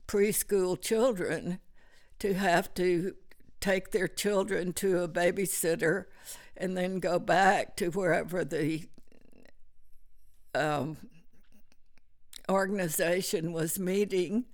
preschool 0.08 0.80
children 0.82 1.60
to 2.22 2.36
have 2.36 2.72
to 2.76 3.16
take 3.60 3.92
their 3.92 4.08
children 4.08 4.74
to 4.74 5.00
a 5.02 5.08
babysitter 5.08 6.06
and 6.56 6.78
then 6.78 7.00
go 7.00 7.18
back 7.18 7.76
to 7.76 7.90
wherever 7.90 8.46
the 8.46 8.88
um, 10.54 10.98
organization 12.48 13.52
was 13.54 13.80
meeting. 13.80 14.46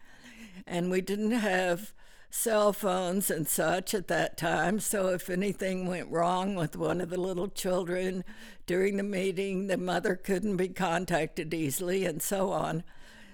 And 0.65 0.89
we 0.89 1.01
didn't 1.01 1.31
have 1.31 1.93
cell 2.29 2.71
phones 2.71 3.29
and 3.29 3.47
such 3.47 3.93
at 3.93 4.07
that 4.07 4.37
time. 4.37 4.79
So 4.79 5.09
if 5.09 5.29
anything 5.29 5.87
went 5.87 6.09
wrong 6.09 6.55
with 6.55 6.77
one 6.77 7.01
of 7.01 7.09
the 7.09 7.19
little 7.19 7.49
children 7.49 8.23
during 8.65 8.95
the 8.95 9.03
meeting, 9.03 9.67
the 9.67 9.77
mother 9.77 10.15
couldn't 10.15 10.55
be 10.55 10.69
contacted 10.69 11.53
easily 11.53 12.05
and 12.05 12.21
so 12.21 12.51
on. 12.51 12.83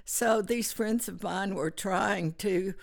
So 0.06 0.42
these 0.42 0.72
friends 0.72 1.08
of 1.08 1.22
mine 1.22 1.54
were 1.54 1.72
trying 1.72 2.34
to 2.34 2.74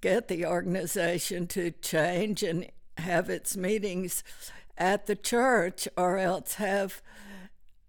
get 0.00 0.28
the 0.28 0.44
organization 0.44 1.46
to 1.48 1.70
change 1.82 2.42
and 2.42 2.66
have 2.98 3.30
its 3.30 3.56
meetings 3.56 4.22
at 4.76 5.06
the 5.06 5.16
church 5.16 5.88
or 5.96 6.18
else 6.18 6.54
have 6.54 7.02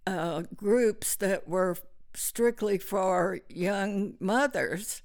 uh, 0.08 0.44
groups 0.56 1.16
that 1.16 1.48
were 1.48 1.78
strictly 2.14 2.78
for 2.78 3.40
young 3.48 4.16
mothers 4.20 5.04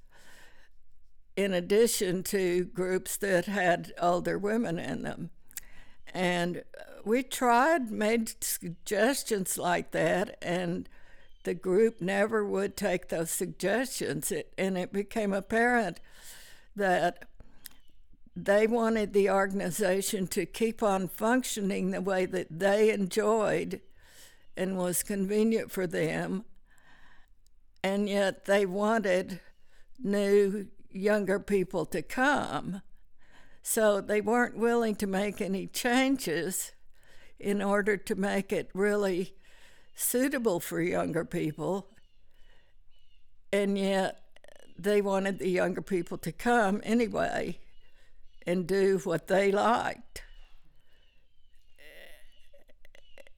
in 1.37 1.53
addition 1.53 2.23
to 2.23 2.64
groups 2.64 3.17
that 3.17 3.47
had 3.47 3.93
older 4.01 4.38
women 4.38 4.79
in 4.79 5.03
them. 5.03 5.31
And 6.12 6.62
we 7.05 7.23
tried, 7.23 7.90
made 7.90 8.43
suggestions 8.43 9.59
like 9.59 9.90
that, 9.90 10.38
and 10.40 10.88
the 11.43 11.55
group 11.55 12.01
never 12.01 12.45
would 12.45 12.77
take 12.77 13.09
those 13.09 13.31
suggestions. 13.31 14.31
It, 14.31 14.53
and 14.57 14.79
it 14.79 14.93
became 14.93 15.33
apparent 15.33 16.01
that 16.77 17.25
they 18.37 18.67
wanted 18.67 19.13
the 19.13 19.31
organization 19.31 20.27
to 20.29 20.45
keep 20.45 20.83
on 20.83 21.09
functioning 21.09 21.91
the 21.91 22.01
way 22.01 22.27
that 22.27 22.49
they 22.51 22.91
enjoyed 22.91 23.81
and 24.57 24.77
was 24.77 25.03
convenient 25.03 25.71
for 25.71 25.87
them. 25.87 26.45
And 27.83 28.09
yet 28.09 28.47
they 28.47 28.67
wanted 28.67 29.41
new, 30.03 30.67
younger 30.91 31.39
people 31.39 31.87
to 31.87 32.03
come. 32.03 32.83
So 33.63 34.01
they 34.01 34.21
weren't 34.21 34.57
willing 34.57 34.95
to 34.97 35.07
make 35.07 35.41
any 35.41 35.67
changes 35.67 36.73
in 37.39 37.63
order 37.63 37.97
to 37.97 38.15
make 38.15 38.53
it 38.53 38.71
really 38.75 39.35
suitable 39.95 40.61
for 40.61 40.81
younger 40.81 41.25
people, 41.25 41.89
and 43.53 43.79
yet 43.79 44.24
they 44.79 45.01
wanted 45.01 45.39
the 45.39 45.51
younger 45.51 45.83
people 45.83 46.19
to 46.19 46.33
come 46.33 46.81
anyway 46.85 47.59
and 48.47 48.67
do 48.67 49.01
what 49.05 49.29
they 49.29 49.51
liked. 49.51 50.23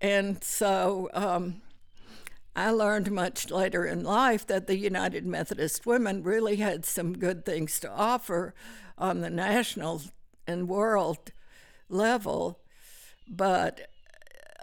And 0.00 0.42
so 0.42 1.08
um, 1.14 1.62
I 2.54 2.70
learned 2.70 3.10
much 3.10 3.50
later 3.50 3.84
in 3.86 4.02
life 4.02 4.46
that 4.46 4.66
the 4.66 4.76
United 4.76 5.26
Methodist 5.26 5.86
Women 5.86 6.22
really 6.22 6.56
had 6.56 6.84
some 6.84 7.12
good 7.12 7.44
things 7.44 7.80
to 7.80 7.90
offer 7.90 8.54
on 8.98 9.20
the 9.20 9.30
national 9.30 10.02
and 10.46 10.68
world 10.68 11.32
level, 11.88 12.60
but 13.28 13.88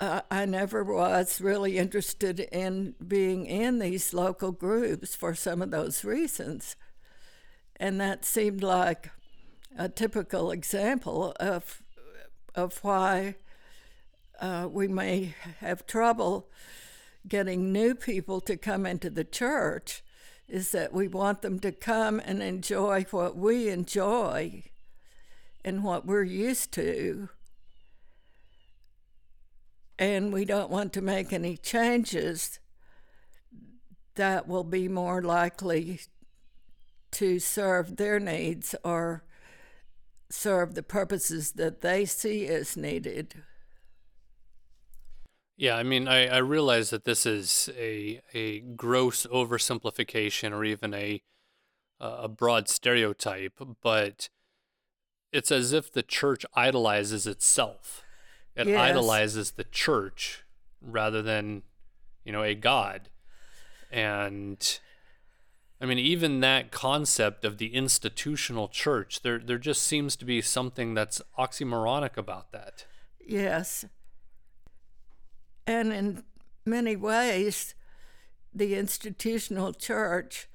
uh, 0.03 0.21
I 0.29 0.45
never 0.45 0.83
was 0.83 1.39
really 1.39 1.77
interested 1.77 2.41
in 2.41 2.93
being 3.05 3.45
in 3.45 3.79
these 3.79 4.13
local 4.13 4.51
groups 4.51 5.15
for 5.15 5.33
some 5.33 5.61
of 5.61 5.71
those 5.71 6.03
reasons. 6.03 6.75
And 7.77 8.01
that 8.01 8.25
seemed 8.25 8.61
like 8.61 9.11
a 9.77 9.87
typical 9.87 10.51
example 10.51 11.33
of, 11.39 11.81
of 12.53 12.79
why 12.83 13.35
uh, 14.41 14.67
we 14.69 14.89
may 14.89 15.35
have 15.61 15.87
trouble 15.87 16.49
getting 17.25 17.71
new 17.71 17.95
people 17.95 18.41
to 18.41 18.57
come 18.57 18.85
into 18.85 19.09
the 19.09 19.23
church 19.23 20.03
is 20.49 20.73
that 20.73 20.91
we 20.91 21.07
want 21.07 21.41
them 21.41 21.59
to 21.59 21.71
come 21.71 22.19
and 22.25 22.43
enjoy 22.43 23.05
what 23.11 23.37
we 23.37 23.69
enjoy 23.69 24.63
and 25.63 25.81
what 25.81 26.05
we're 26.05 26.23
used 26.23 26.73
to 26.73 27.29
and 29.99 30.33
we 30.33 30.45
don't 30.45 30.69
want 30.69 30.93
to 30.93 31.01
make 31.01 31.31
any 31.31 31.57
changes 31.57 32.59
that 34.15 34.47
will 34.47 34.63
be 34.63 34.87
more 34.87 35.21
likely 35.21 35.99
to 37.11 37.39
serve 37.39 37.97
their 37.97 38.19
needs 38.19 38.75
or 38.83 39.23
serve 40.29 40.73
the 40.73 40.83
purposes 40.83 41.51
that 41.53 41.81
they 41.81 42.05
see 42.05 42.47
as 42.47 42.75
needed. 42.75 43.35
Yeah, 45.55 45.77
I 45.77 45.83
mean, 45.83 46.07
I, 46.07 46.27
I 46.27 46.37
realize 46.37 46.89
that 46.89 47.05
this 47.05 47.25
is 47.25 47.69
a 47.77 48.21
a 48.33 48.61
gross 48.61 49.27
oversimplification 49.27 50.51
or 50.51 50.63
even 50.65 50.93
a 50.93 51.21
a 51.99 52.27
broad 52.27 52.67
stereotype, 52.67 53.61
but 53.81 54.29
it's 55.31 55.51
as 55.51 55.71
if 55.71 55.91
the 55.91 56.03
church 56.03 56.45
idolizes 56.53 57.25
itself 57.25 58.02
it 58.55 58.67
yes. 58.67 58.79
idolizes 58.79 59.51
the 59.51 59.63
church 59.65 60.43
rather 60.81 61.21
than, 61.21 61.63
you 62.23 62.31
know, 62.31 62.43
a 62.43 62.55
god. 62.55 63.09
And 63.91 64.79
I 65.81 65.85
mean, 65.85 65.99
even 65.99 66.39
that 66.39 66.71
concept 66.71 67.45
of 67.45 67.57
the 67.57 67.73
institutional 67.73 68.67
church, 68.67 69.21
there 69.21 69.39
there 69.39 69.57
just 69.57 69.81
seems 69.81 70.15
to 70.17 70.25
be 70.25 70.41
something 70.41 70.93
that's 70.93 71.21
oxymoronic 71.37 72.17
about 72.17 72.51
that. 72.51 72.85
Yes. 73.25 73.85
And 75.65 75.93
in 75.93 76.23
many 76.65 76.95
ways, 76.95 77.73
the 78.53 78.75
institutional 78.75 79.73
church 79.73 80.47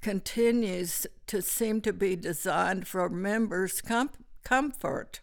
continues 0.00 1.06
to 1.26 1.42
seem 1.42 1.80
to 1.82 1.92
be 1.92 2.16
designed 2.16 2.88
for 2.88 3.08
members' 3.08 3.80
com- 3.80 4.10
comfort. 4.44 5.20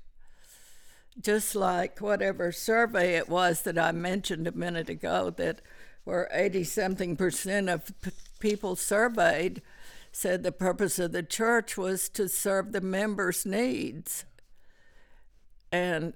Just 1.19 1.55
like 1.55 1.99
whatever 1.99 2.51
survey 2.51 3.15
it 3.15 3.27
was 3.27 3.61
that 3.63 3.77
I 3.77 3.91
mentioned 3.91 4.47
a 4.47 4.51
minute 4.51 4.89
ago, 4.89 5.31
that 5.31 5.61
where 6.03 6.29
80 6.31 6.63
something 6.63 7.17
percent 7.17 7.69
of 7.69 7.91
p- 8.01 8.11
people 8.39 8.75
surveyed 8.75 9.61
said 10.11 10.41
the 10.41 10.51
purpose 10.51 10.99
of 10.99 11.11
the 11.11 11.23
church 11.23 11.77
was 11.77 12.09
to 12.09 12.29
serve 12.29 12.71
the 12.71 12.81
members' 12.81 13.45
needs. 13.45 14.25
And 15.71 16.13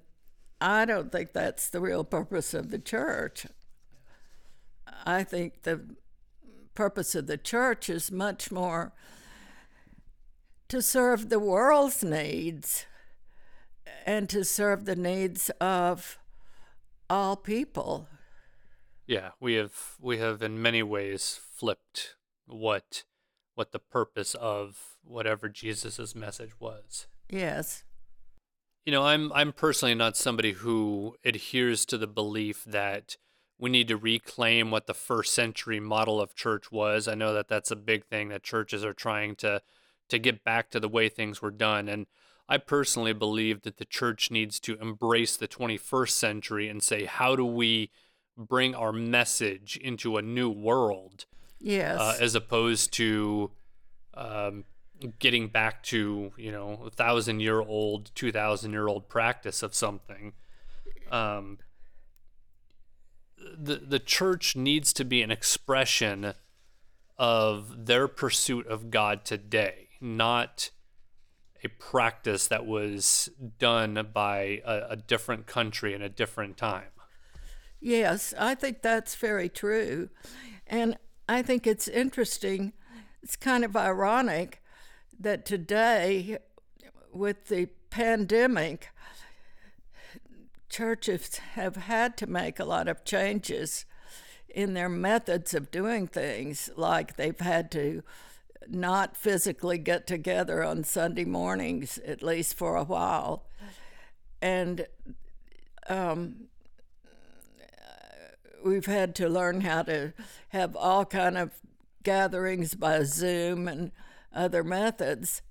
I 0.59 0.85
don't 0.85 1.11
think 1.11 1.33
that's 1.33 1.69
the 1.69 1.81
real 1.81 2.03
purpose 2.03 2.53
of 2.53 2.69
the 2.69 2.79
church. 2.79 3.45
I 5.05 5.23
think 5.23 5.63
the 5.63 5.81
purpose 6.73 7.15
of 7.15 7.27
the 7.27 7.37
church 7.37 7.89
is 7.89 8.11
much 8.11 8.51
more 8.51 8.93
to 10.69 10.81
serve 10.81 11.29
the 11.29 11.39
world's 11.39 12.03
needs 12.03 12.85
and 14.05 14.29
to 14.29 14.43
serve 14.43 14.85
the 14.85 14.95
needs 14.95 15.49
of 15.61 16.19
all 17.09 17.35
people. 17.35 18.07
Yeah, 19.07 19.31
we 19.39 19.55
have 19.55 19.95
we 19.99 20.19
have 20.19 20.41
in 20.41 20.61
many 20.61 20.83
ways 20.83 21.39
flipped 21.53 22.15
what 22.45 23.03
what 23.55 23.71
the 23.71 23.79
purpose 23.79 24.35
of 24.35 24.95
whatever 25.03 25.49
Jesus's 25.49 26.15
message 26.15 26.59
was. 26.59 27.07
Yes. 27.29 27.83
You 28.85 28.91
know, 28.91 29.03
I'm 29.03 29.31
I'm 29.33 29.51
personally 29.51 29.95
not 29.95 30.17
somebody 30.17 30.53
who 30.53 31.15
adheres 31.23 31.85
to 31.87 31.97
the 31.97 32.07
belief 32.07 32.63
that 32.63 33.17
we 33.59 33.69
need 33.69 33.87
to 33.89 33.97
reclaim 33.97 34.71
what 34.71 34.87
the 34.87 34.93
first 34.93 35.33
century 35.33 35.79
model 35.79 36.19
of 36.19 36.33
church 36.33 36.71
was. 36.71 37.07
I 37.07 37.13
know 37.13 37.33
that 37.33 37.47
that's 37.47 37.69
a 37.69 37.75
big 37.75 38.05
thing 38.05 38.29
that 38.29 38.43
churches 38.43 38.83
are 38.83 38.93
trying 38.93 39.35
to 39.37 39.61
to 40.09 40.19
get 40.19 40.43
back 40.43 40.69
to 40.71 40.79
the 40.79 40.89
way 40.89 41.09
things 41.09 41.41
were 41.41 41.51
done 41.51 41.87
and 41.87 42.07
I 42.51 42.57
personally 42.57 43.13
believe 43.13 43.61
that 43.61 43.77
the 43.77 43.85
church 43.85 44.29
needs 44.29 44.59
to 44.61 44.75
embrace 44.81 45.37
the 45.37 45.47
21st 45.47 46.09
century 46.09 46.67
and 46.67 46.83
say 46.83 47.05
how 47.05 47.37
do 47.37 47.45
we 47.45 47.91
bring 48.37 48.75
our 48.75 48.91
message 48.91 49.77
into 49.77 50.17
a 50.17 50.21
new 50.21 50.49
world 50.49 51.25
Yes. 51.61 51.97
uh, 51.97 52.17
as 52.19 52.35
opposed 52.35 52.91
to 52.93 53.51
um, 54.15 54.65
getting 55.19 55.47
back 55.47 55.81
to 55.83 56.33
you 56.35 56.51
know 56.51 56.83
a 56.87 56.89
thousand 56.89 57.39
year 57.39 57.61
old, 57.61 58.11
two 58.15 58.31
thousand 58.33 58.71
year 58.73 58.87
old 58.87 59.07
practice 59.07 59.63
of 59.63 59.73
something. 59.73 60.33
Um, 61.09 61.59
the 63.57 63.75
the 63.77 63.99
church 63.99 64.55
needs 64.57 64.91
to 64.93 65.05
be 65.05 65.21
an 65.21 65.31
expression 65.31 66.33
of 67.17 67.85
their 67.85 68.07
pursuit 68.07 68.67
of 68.67 68.89
God 68.91 69.23
today, 69.23 69.89
not 70.01 70.71
a 71.63 71.69
practice 71.69 72.47
that 72.47 72.65
was 72.65 73.29
done 73.59 74.07
by 74.13 74.61
a, 74.65 74.91
a 74.91 74.95
different 74.95 75.47
country 75.47 75.93
in 75.93 76.01
a 76.01 76.09
different 76.09 76.57
time. 76.57 76.89
Yes, 77.79 78.33
I 78.37 78.55
think 78.55 78.81
that's 78.81 79.15
very 79.15 79.49
true. 79.49 80.09
And 80.67 80.97
I 81.27 81.41
think 81.41 81.65
it's 81.65 81.87
interesting, 81.87 82.73
it's 83.23 83.35
kind 83.35 83.63
of 83.63 83.75
ironic 83.75 84.61
that 85.19 85.45
today, 85.45 86.37
with 87.11 87.47
the 87.47 87.69
pandemic, 87.89 88.89
churches 90.69 91.37
have 91.53 91.75
had 91.75 92.17
to 92.17 92.27
make 92.27 92.59
a 92.59 92.65
lot 92.65 92.87
of 92.87 93.03
changes 93.03 93.85
in 94.47 94.73
their 94.73 94.89
methods 94.89 95.53
of 95.53 95.71
doing 95.71 96.07
things, 96.07 96.69
like 96.75 97.15
they've 97.15 97.39
had 97.39 97.71
to 97.71 98.03
not 98.67 99.17
physically 99.17 99.77
get 99.77 100.07
together 100.07 100.63
on 100.63 100.83
Sunday 100.83 101.25
mornings, 101.25 101.97
at 101.99 102.23
least 102.23 102.57
for 102.57 102.75
a 102.75 102.83
while. 102.83 103.45
And 104.41 104.87
um, 105.87 106.47
we've 108.63 108.85
had 108.85 109.15
to 109.15 109.29
learn 109.29 109.61
how 109.61 109.83
to 109.83 110.13
have 110.49 110.75
all 110.75 111.05
kind 111.05 111.37
of 111.37 111.51
gatherings 112.03 112.75
by 112.75 113.03
Zoom 113.03 113.67
and 113.67 113.91
other 114.33 114.63
methods. 114.63 115.41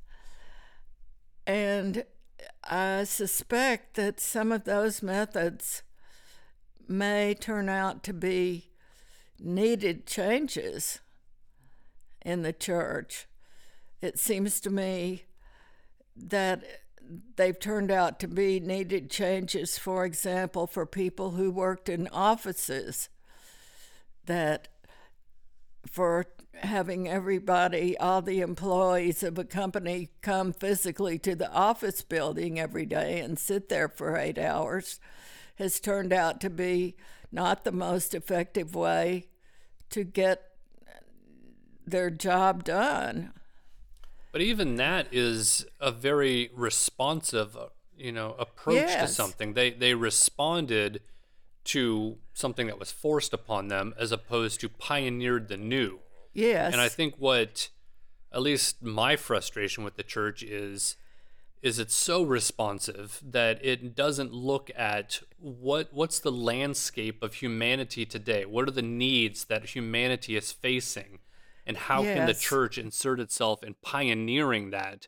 And 1.46 2.04
I 2.64 3.04
suspect 3.04 3.94
that 3.94 4.20
some 4.20 4.52
of 4.52 4.64
those 4.64 5.02
methods 5.02 5.82
may 6.88 7.34
turn 7.34 7.68
out 7.68 8.02
to 8.04 8.12
be 8.12 8.70
needed 9.38 10.06
changes 10.06 11.00
in 12.22 12.42
the 12.42 12.52
church. 12.52 13.26
It 14.00 14.18
seems 14.18 14.60
to 14.60 14.70
me 14.70 15.24
that 16.16 16.62
they've 17.36 17.58
turned 17.58 17.90
out 17.90 18.20
to 18.20 18.28
be 18.28 18.60
needed 18.60 19.10
changes, 19.10 19.78
for 19.78 20.04
example, 20.04 20.66
for 20.66 20.86
people 20.86 21.32
who 21.32 21.50
worked 21.50 21.88
in 21.88 22.08
offices, 22.08 23.08
that 24.26 24.68
for 25.90 26.26
having 26.54 27.08
everybody, 27.08 27.96
all 27.98 28.22
the 28.22 28.40
employees 28.40 29.22
of 29.22 29.38
a 29.38 29.44
company 29.44 30.10
come 30.20 30.52
physically 30.52 31.18
to 31.18 31.34
the 31.34 31.50
office 31.52 32.02
building 32.02 32.60
every 32.60 32.86
day 32.86 33.20
and 33.20 33.38
sit 33.38 33.68
there 33.68 33.88
for 33.88 34.16
eight 34.16 34.38
hours 34.38 35.00
has 35.56 35.80
turned 35.80 36.12
out 36.12 36.40
to 36.40 36.50
be 36.50 36.96
not 37.32 37.64
the 37.64 37.72
most 37.72 38.14
effective 38.14 38.74
way 38.74 39.26
to 39.90 40.04
get 40.04 40.49
their 41.90 42.10
job 42.10 42.64
done. 42.64 43.32
But 44.32 44.42
even 44.42 44.76
that 44.76 45.08
is 45.10 45.66
a 45.80 45.90
very 45.90 46.50
responsive, 46.54 47.56
uh, 47.56 47.66
you 47.96 48.12
know, 48.12 48.34
approach 48.38 48.92
to 48.92 49.08
something. 49.08 49.54
They 49.54 49.70
they 49.70 49.94
responded 49.94 51.02
to 51.64 52.16
something 52.32 52.66
that 52.68 52.78
was 52.78 52.90
forced 52.90 53.34
upon 53.34 53.68
them 53.68 53.94
as 53.98 54.12
opposed 54.12 54.60
to 54.60 54.68
pioneered 54.68 55.48
the 55.48 55.56
new. 55.56 55.98
Yes. 56.32 56.72
And 56.72 56.80
I 56.80 56.88
think 56.88 57.14
what 57.18 57.68
at 58.32 58.42
least 58.42 58.82
my 58.82 59.16
frustration 59.16 59.84
with 59.84 59.96
the 59.96 60.02
church 60.02 60.42
is 60.42 60.96
is 61.62 61.78
it's 61.78 61.94
so 61.94 62.22
responsive 62.22 63.20
that 63.22 63.62
it 63.62 63.94
doesn't 63.94 64.32
look 64.32 64.70
at 64.74 65.20
what 65.38 65.88
what's 65.92 66.20
the 66.20 66.32
landscape 66.32 67.22
of 67.22 67.34
humanity 67.34 68.06
today? 68.06 68.44
What 68.46 68.66
are 68.68 68.72
the 68.72 68.80
needs 68.80 69.44
that 69.46 69.66
humanity 69.66 70.36
is 70.36 70.52
facing? 70.52 71.18
And 71.70 71.76
how 71.76 72.02
can 72.02 72.26
the 72.26 72.34
church 72.34 72.78
insert 72.78 73.20
itself 73.20 73.62
in 73.62 73.76
pioneering 73.80 74.70
that 74.70 75.06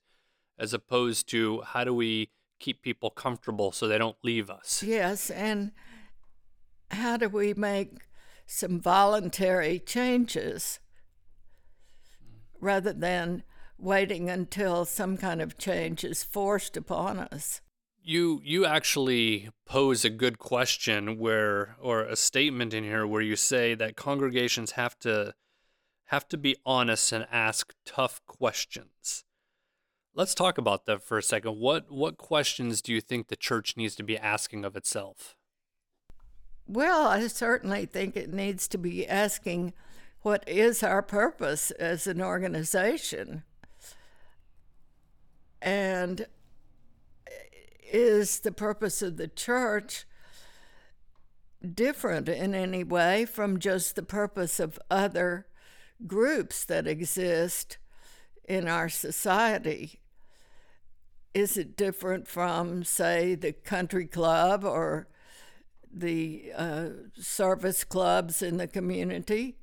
as 0.56 0.72
opposed 0.72 1.28
to 1.30 1.62
how 1.62 1.82
do 1.82 1.92
we 1.92 2.30
keep 2.60 2.82
people 2.82 3.10
comfortable 3.10 3.72
so 3.72 3.88
they 3.88 3.98
don't 3.98 4.16
leave 4.22 4.48
us? 4.48 4.80
Yes, 4.80 5.28
and 5.28 5.72
how 6.92 7.16
do 7.16 7.28
we 7.28 7.52
make 7.52 8.06
some 8.46 8.78
voluntary 8.78 9.80
changes 9.80 10.78
rather 12.60 12.92
than 12.92 13.42
waiting 13.76 14.30
until 14.30 14.84
some 14.84 15.16
kind 15.16 15.42
of 15.42 15.58
change 15.58 16.04
is 16.04 16.22
forced 16.22 16.76
upon 16.76 17.18
us? 17.18 17.60
You 18.00 18.40
you 18.44 18.64
actually 18.66 19.50
pose 19.66 20.04
a 20.04 20.10
good 20.10 20.38
question 20.38 21.18
where 21.18 21.74
or 21.80 22.02
a 22.02 22.14
statement 22.14 22.72
in 22.72 22.84
here 22.84 23.04
where 23.04 23.20
you 23.20 23.34
say 23.34 23.74
that 23.74 23.96
congregations 23.96 24.72
have 24.72 24.96
to 25.00 25.34
have 26.12 26.28
to 26.28 26.36
be 26.36 26.54
honest 26.66 27.10
and 27.10 27.26
ask 27.32 27.74
tough 27.86 28.20
questions. 28.26 29.24
Let's 30.14 30.34
talk 30.34 30.58
about 30.58 30.84
that 30.84 31.02
for 31.02 31.16
a 31.16 31.22
second. 31.22 31.56
What 31.56 31.90
what 31.90 32.18
questions 32.18 32.82
do 32.82 32.92
you 32.92 33.00
think 33.00 33.28
the 33.28 33.34
church 33.34 33.78
needs 33.78 33.96
to 33.96 34.02
be 34.02 34.18
asking 34.18 34.66
of 34.66 34.76
itself? 34.76 35.36
Well, 36.66 37.08
I 37.08 37.26
certainly 37.28 37.86
think 37.86 38.14
it 38.14 38.30
needs 38.30 38.68
to 38.68 38.78
be 38.78 39.08
asking 39.08 39.72
what 40.20 40.46
is 40.46 40.82
our 40.82 41.00
purpose 41.00 41.70
as 41.72 42.06
an 42.06 42.20
organization? 42.20 43.44
And 45.62 46.26
is 47.90 48.40
the 48.40 48.52
purpose 48.52 49.00
of 49.00 49.16
the 49.16 49.28
church 49.28 50.04
different 51.74 52.28
in 52.28 52.54
any 52.54 52.84
way 52.84 53.24
from 53.24 53.58
just 53.58 53.96
the 53.96 54.02
purpose 54.02 54.60
of 54.60 54.78
other 54.90 55.46
groups 56.06 56.64
that 56.64 56.86
exist 56.86 57.78
in 58.48 58.68
our 58.68 58.88
society? 58.88 60.00
Is 61.34 61.56
it 61.56 61.76
different 61.76 62.28
from, 62.28 62.84
say, 62.84 63.34
the 63.34 63.52
country 63.52 64.06
club 64.06 64.64
or 64.64 65.08
the 65.92 66.52
uh, 66.56 66.88
service 67.14 67.84
clubs 67.84 68.42
in 68.42 68.58
the 68.58 68.66
community? 68.66 69.56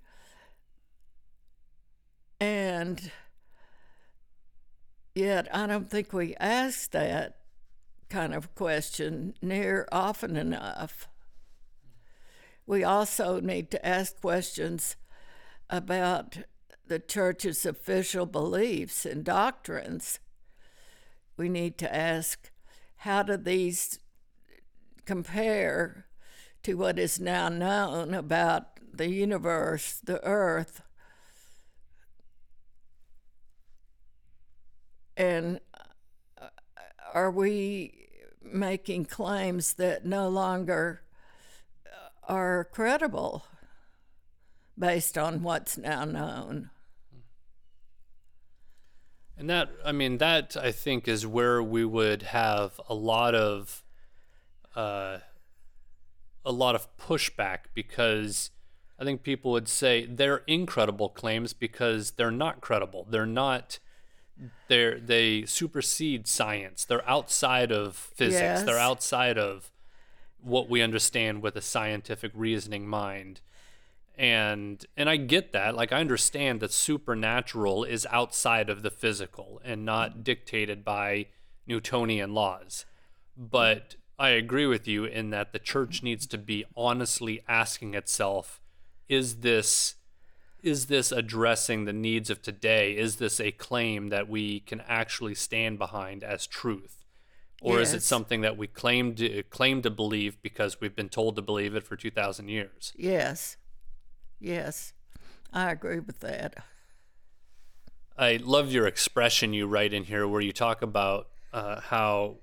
And 2.39 3.12
yet, 5.13 5.47
I 5.54 5.67
don't 5.67 5.89
think 5.89 6.13
we 6.13 6.36
ask 6.38 6.91
that 6.91 7.36
kind 8.10 8.34
of 8.34 8.56
question 8.56 9.36
near 9.41 9.88
often 9.91 10.36
enough. 10.36 11.08
We 12.65 12.84
also 12.84 13.39
need 13.39 13.69
to 13.71 13.86
ask 13.86 14.19
questions 14.21 14.95
about 15.69 16.39
the 16.88 16.99
church's 16.99 17.65
official 17.65 18.25
beliefs 18.25 19.05
and 19.05 19.23
doctrines. 19.23 20.19
We 21.38 21.49
need 21.49 21.77
to 21.79 21.95
ask 21.95 22.51
how 22.97 23.23
do 23.23 23.38
these 23.38 23.99
compare 25.05 26.05
to 26.63 26.73
what 26.73 26.99
is 26.99 27.19
now 27.19 27.49
known 27.49 28.13
about 28.13 28.79
the 28.93 29.10
universe, 29.10 30.01
the 30.03 30.23
earth, 30.25 30.82
and 35.15 35.60
uh, 36.41 36.47
are 37.13 37.29
we 37.29 38.08
making 38.41 39.05
claims 39.05 39.73
that 39.73 40.05
no 40.05 40.27
longer 40.29 41.01
are 42.27 42.63
credible 42.71 43.43
based 44.79 45.17
on 45.17 45.43
what's 45.43 45.77
now 45.77 46.05
known? 46.05 46.69
And 49.37 49.49
that, 49.49 49.69
I 49.85 49.91
mean, 49.91 50.17
that 50.17 50.57
I 50.57 50.71
think 50.71 51.07
is 51.07 51.25
where 51.25 51.61
we 51.61 51.85
would 51.85 52.23
have 52.23 52.79
a 52.89 52.93
lot 52.93 53.35
of, 53.35 53.83
uh, 54.75 55.19
a 56.45 56.51
lot 56.51 56.75
of 56.75 56.87
pushback 56.97 57.59
because 57.73 58.51
I 58.99 59.05
think 59.05 59.23
people 59.23 59.51
would 59.51 59.69
say 59.69 60.05
they're 60.05 60.43
incredible 60.45 61.09
claims 61.09 61.53
because 61.53 62.11
they're 62.11 62.31
not 62.31 62.59
credible. 62.59 63.07
They're 63.09 63.25
not. 63.25 63.79
They're 64.67 64.99
they 64.99 65.45
supersede 65.45 66.27
science. 66.27 66.85
They're 66.85 67.07
outside 67.09 67.71
of 67.71 67.95
physics. 67.95 68.41
Yes. 68.41 68.63
They're 68.63 68.79
outside 68.79 69.37
of 69.37 69.71
what 70.41 70.69
we 70.69 70.81
understand 70.81 71.41
with 71.41 71.55
a 71.55 71.61
scientific 71.61 72.31
reasoning 72.33 72.87
mind 72.87 73.41
and 74.19 74.86
and 74.97 75.10
I 75.10 75.15
get 75.15 75.53
that. 75.53 75.75
Like 75.75 75.93
I 75.93 76.01
understand 76.01 76.60
that 76.60 76.73
supernatural 76.73 77.86
is 77.86 78.05
outside 78.12 78.69
of 78.69 78.84
the 78.84 78.91
physical 78.91 79.62
and 79.63 79.86
not 79.86 80.25
dictated 80.25 80.84
by 80.84 81.27
Newtonian 81.65 82.34
laws. 82.34 82.86
But 83.38 83.95
I 84.19 84.29
agree 84.32 84.65
with 84.65 84.89
you 84.89 85.05
in 85.05 85.29
that 85.29 85.53
the 85.53 85.60
church 85.60 86.03
needs 86.03 86.27
to 86.27 86.38
be 86.38 86.65
honestly 86.75 87.41
asking 87.47 87.93
itself, 87.93 88.60
is 89.08 89.38
this 89.38 89.95
is 90.62 90.88
this 90.88 91.13
addressing 91.13 91.86
the 91.86 91.93
needs 91.93 92.29
of 92.29 92.41
today? 92.41 92.97
Is 92.97 93.15
this 93.15 93.39
a 93.39 93.51
claim 93.51 94.10
that 94.10 94.27
we 94.27 94.60
can 94.60 94.82
actually 94.82 95.36
stand 95.36 95.79
behind 95.79 96.25
as 96.25 96.45
truth? 96.45 97.05
Or 97.62 97.79
is 97.82 97.93
it 97.93 98.03
something 98.03 98.41
that 98.41 98.58
we 98.58 98.67
claim 98.67 99.15
to 99.15 99.43
claim 99.43 99.82
to 99.82 99.89
believe 99.89 100.41
because 100.41 100.82
we've 100.82 100.95
been 100.95 101.10
told 101.10 101.38
to 101.38 101.41
believe 101.41 101.75
it 101.75 101.84
for 101.84 101.95
2000 101.95 102.49
years? 102.49 102.93
Yes. 102.97 103.58
Yes. 104.39 104.93
I 105.52 105.71
agree 105.71 105.99
with 105.99 106.19
that. 106.19 106.63
I 108.17 108.38
love 108.38 108.71
your 108.71 108.86
expression 108.86 109.54
you 109.54 109.65
write 109.65 109.93
in 109.93 110.04
here 110.04 110.28
where 110.28 110.41
you 110.41 110.52
talk 110.52 110.82
about 110.82 111.28
uh, 111.54 111.80
how 111.80 112.38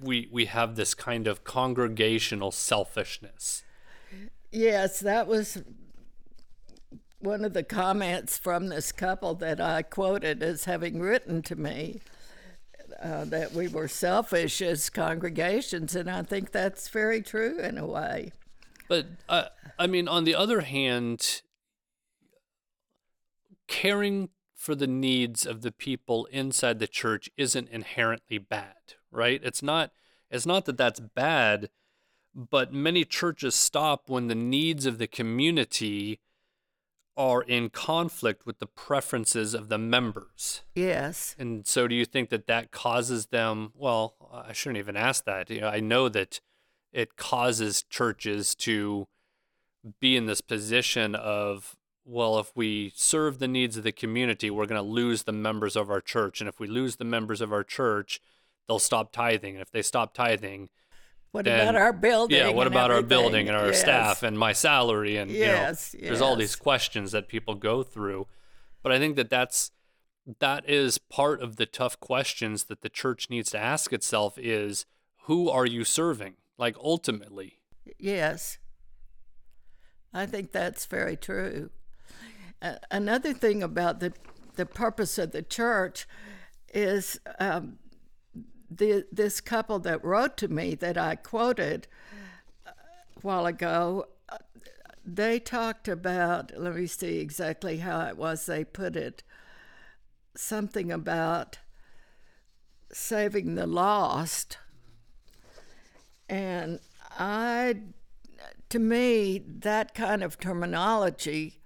we 0.00 0.28
we 0.30 0.46
have 0.46 0.76
this 0.76 0.94
kind 0.94 1.26
of 1.26 1.44
congregational 1.44 2.50
selfishness. 2.50 3.62
Yes, 4.50 5.00
that 5.00 5.26
was 5.26 5.62
one 7.18 7.44
of 7.44 7.54
the 7.54 7.62
comments 7.62 8.36
from 8.36 8.68
this 8.68 8.92
couple 8.92 9.34
that 9.36 9.60
I 9.60 9.82
quoted 9.82 10.42
as 10.42 10.64
having 10.64 11.00
written 11.00 11.40
to 11.42 11.56
me 11.56 12.00
uh, 13.00 13.24
that 13.26 13.52
we 13.52 13.68
were 13.68 13.88
selfish 13.88 14.60
as 14.60 14.90
congregations, 14.90 15.96
and 15.96 16.10
I 16.10 16.22
think 16.22 16.50
that's 16.50 16.88
very 16.88 17.22
true 17.22 17.58
in 17.58 17.78
a 17.78 17.86
way. 17.86 18.32
But 18.92 19.06
uh, 19.26 19.44
I 19.78 19.86
mean, 19.86 20.06
on 20.06 20.24
the 20.24 20.34
other 20.34 20.60
hand, 20.60 21.40
caring 23.66 24.28
for 24.54 24.74
the 24.74 24.86
needs 24.86 25.46
of 25.46 25.62
the 25.62 25.72
people 25.72 26.26
inside 26.26 26.78
the 26.78 26.86
church 26.86 27.30
isn't 27.38 27.70
inherently 27.70 28.36
bad, 28.36 28.96
right? 29.10 29.40
It's 29.42 29.62
not. 29.62 29.92
It's 30.30 30.44
not 30.44 30.66
that 30.66 30.76
that's 30.76 31.00
bad, 31.00 31.70
but 32.34 32.74
many 32.74 33.06
churches 33.06 33.54
stop 33.54 34.10
when 34.10 34.28
the 34.28 34.34
needs 34.34 34.84
of 34.84 34.98
the 34.98 35.06
community 35.06 36.20
are 37.16 37.40
in 37.40 37.70
conflict 37.70 38.44
with 38.44 38.58
the 38.58 38.66
preferences 38.66 39.54
of 39.54 39.70
the 39.70 39.78
members. 39.78 40.64
Yes, 40.74 41.34
And 41.38 41.66
so, 41.66 41.88
do 41.88 41.94
you 41.94 42.04
think 42.04 42.28
that 42.28 42.46
that 42.46 42.72
causes 42.72 43.28
them? 43.28 43.72
Well, 43.74 44.16
I 44.30 44.52
shouldn't 44.52 44.80
even 44.80 44.98
ask 44.98 45.24
that. 45.24 45.48
You 45.48 45.62
know, 45.62 45.68
I 45.68 45.80
know 45.80 46.10
that 46.10 46.42
it 46.92 47.16
causes 47.16 47.82
churches 47.84 48.54
to 48.56 49.06
be 50.00 50.16
in 50.16 50.26
this 50.26 50.40
position 50.40 51.14
of, 51.14 51.76
well, 52.04 52.38
if 52.38 52.52
we 52.54 52.92
serve 52.94 53.38
the 53.38 53.48
needs 53.48 53.76
of 53.76 53.84
the 53.84 53.92
community, 53.92 54.50
we're 54.50 54.66
going 54.66 54.82
to 54.82 54.88
lose 54.88 55.22
the 55.24 55.32
members 55.32 55.74
of 55.76 55.90
our 55.90 56.00
church, 56.00 56.40
and 56.40 56.48
if 56.48 56.60
we 56.60 56.66
lose 56.66 56.96
the 56.96 57.04
members 57.04 57.40
of 57.40 57.52
our 57.52 57.64
church, 57.64 58.20
they'll 58.68 58.78
stop 58.78 59.12
tithing, 59.12 59.54
and 59.54 59.62
if 59.62 59.70
they 59.70 59.82
stop 59.82 60.14
tithing, 60.14 60.68
what 61.32 61.44
then- 61.46 61.60
about 61.68 61.80
our 61.80 61.92
building? 61.92 62.36
yeah, 62.36 62.50
what 62.50 62.66
about 62.66 62.90
our 62.90 63.02
building 63.02 63.48
and 63.48 63.56
our 63.56 63.68
Yes. 63.68 63.80
staff 63.80 64.22
and 64.22 64.38
my 64.38 64.52
salary 64.52 65.16
and 65.16 65.30
Yes, 65.30 65.94
you 65.94 66.02
know, 66.02 66.08
there's 66.08 66.20
all 66.20 66.36
these 66.36 66.56
questions 66.56 67.10
that 67.12 67.26
people 67.26 67.54
go 67.54 67.82
through. 67.82 68.26
But 68.82 68.92
I 68.92 68.98
think 68.98 69.16
that 69.16 69.30
that's 69.30 69.70
that 70.38 70.68
is 70.68 70.98
part 70.98 71.40
of 71.40 71.56
the 71.56 71.66
tough 71.66 71.98
questions 71.98 72.64
that 72.64 72.82
the 72.82 72.88
church 72.88 73.28
needs 73.30 73.50
to 73.50 73.58
ask 73.58 73.92
itself 73.92 74.38
is 74.38 74.86
who 75.22 75.48
are 75.48 75.66
you 75.66 75.84
serving? 75.84 76.34
Like 76.62 76.76
ultimately. 76.78 77.58
Yes. 77.98 78.58
I 80.14 80.26
think 80.26 80.52
that's 80.52 80.86
very 80.86 81.16
true. 81.16 81.70
Uh, 82.62 82.74
another 82.88 83.32
thing 83.32 83.64
about 83.64 83.98
the, 83.98 84.12
the 84.54 84.64
purpose 84.64 85.18
of 85.18 85.32
the 85.32 85.42
church 85.42 86.06
is 86.72 87.18
um, 87.40 87.80
the, 88.70 89.04
this 89.10 89.40
couple 89.40 89.80
that 89.80 90.04
wrote 90.04 90.36
to 90.36 90.46
me 90.46 90.76
that 90.76 90.96
I 90.96 91.16
quoted 91.16 91.88
a 92.64 92.70
while 93.22 93.46
ago, 93.46 94.06
uh, 94.28 94.38
they 95.04 95.40
talked 95.40 95.88
about, 95.88 96.52
let 96.56 96.76
me 96.76 96.86
see 96.86 97.18
exactly 97.18 97.78
how 97.78 98.06
it 98.06 98.16
was 98.16 98.46
they 98.46 98.62
put 98.62 98.94
it, 98.94 99.24
something 100.36 100.92
about 100.92 101.58
saving 102.92 103.56
the 103.56 103.66
lost. 103.66 104.58
And 106.32 106.80
I, 107.18 107.76
to 108.70 108.78
me, 108.78 109.44
that 109.46 109.94
kind 109.94 110.22
of 110.22 110.38
terminology 110.38 111.58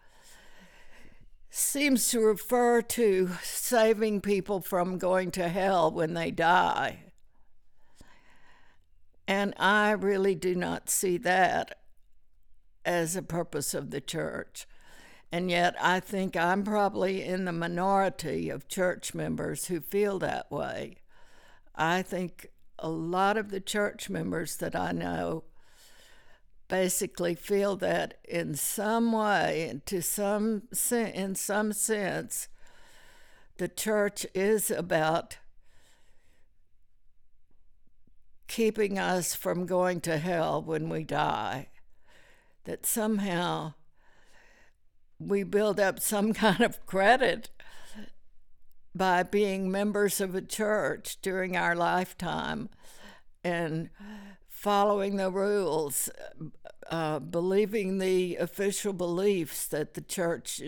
seems 1.50 2.10
to 2.10 2.18
refer 2.18 2.82
to 2.82 3.30
saving 3.44 4.22
people 4.22 4.60
from 4.60 4.98
going 4.98 5.30
to 5.30 5.48
hell 5.48 5.92
when 5.92 6.14
they 6.14 6.32
die. 6.32 7.04
And 9.28 9.54
I 9.56 9.92
really 9.92 10.34
do 10.34 10.56
not 10.56 10.90
see 10.90 11.16
that 11.18 11.78
as 12.84 13.14
a 13.14 13.22
purpose 13.22 13.72
of 13.72 13.92
the 13.92 14.00
church. 14.00 14.66
And 15.30 15.48
yet, 15.48 15.76
I 15.80 16.00
think 16.00 16.36
I'm 16.36 16.64
probably 16.64 17.22
in 17.22 17.44
the 17.44 17.52
minority 17.52 18.48
of 18.48 18.66
church 18.66 19.14
members 19.14 19.66
who 19.66 19.80
feel 19.80 20.18
that 20.18 20.50
way. 20.50 20.96
I 21.76 22.02
think 22.02 22.48
a 22.78 22.88
lot 22.88 23.36
of 23.36 23.50
the 23.50 23.60
church 23.60 24.10
members 24.10 24.56
that 24.56 24.76
I 24.76 24.92
know 24.92 25.44
basically 26.68 27.34
feel 27.34 27.76
that 27.76 28.18
in 28.28 28.54
some 28.54 29.12
way, 29.12 29.80
to 29.86 30.02
some 30.02 30.62
in 30.90 31.34
some 31.34 31.72
sense, 31.72 32.48
the 33.58 33.68
church 33.68 34.26
is 34.34 34.70
about 34.70 35.38
keeping 38.48 38.98
us 38.98 39.34
from 39.34 39.66
going 39.66 40.00
to 40.02 40.18
hell 40.18 40.62
when 40.62 40.88
we 40.88 41.04
die. 41.04 41.68
That 42.64 42.84
somehow 42.84 43.74
we 45.18 45.42
build 45.42 45.80
up 45.80 46.00
some 46.00 46.32
kind 46.34 46.60
of 46.60 46.84
credit 46.86 47.50
by 48.96 49.22
being 49.22 49.70
members 49.70 50.20
of 50.20 50.34
a 50.34 50.40
church 50.40 51.18
during 51.22 51.56
our 51.56 51.74
lifetime 51.74 52.68
and 53.44 53.90
following 54.48 55.16
the 55.16 55.30
rules, 55.30 56.08
uh, 56.90 57.18
believing 57.18 57.98
the 57.98 58.36
official 58.36 58.92
beliefs 58.92 59.66
that 59.68 59.94
the 59.94 60.00
church 60.00 60.60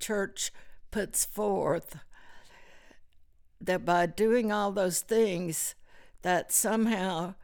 church 0.00 0.50
puts 0.90 1.24
forth. 1.24 1.98
That 3.60 3.84
by 3.84 4.06
doing 4.06 4.52
all 4.52 4.72
those 4.72 5.00
things, 5.00 5.74
that 6.22 6.52
somehow 6.52 7.34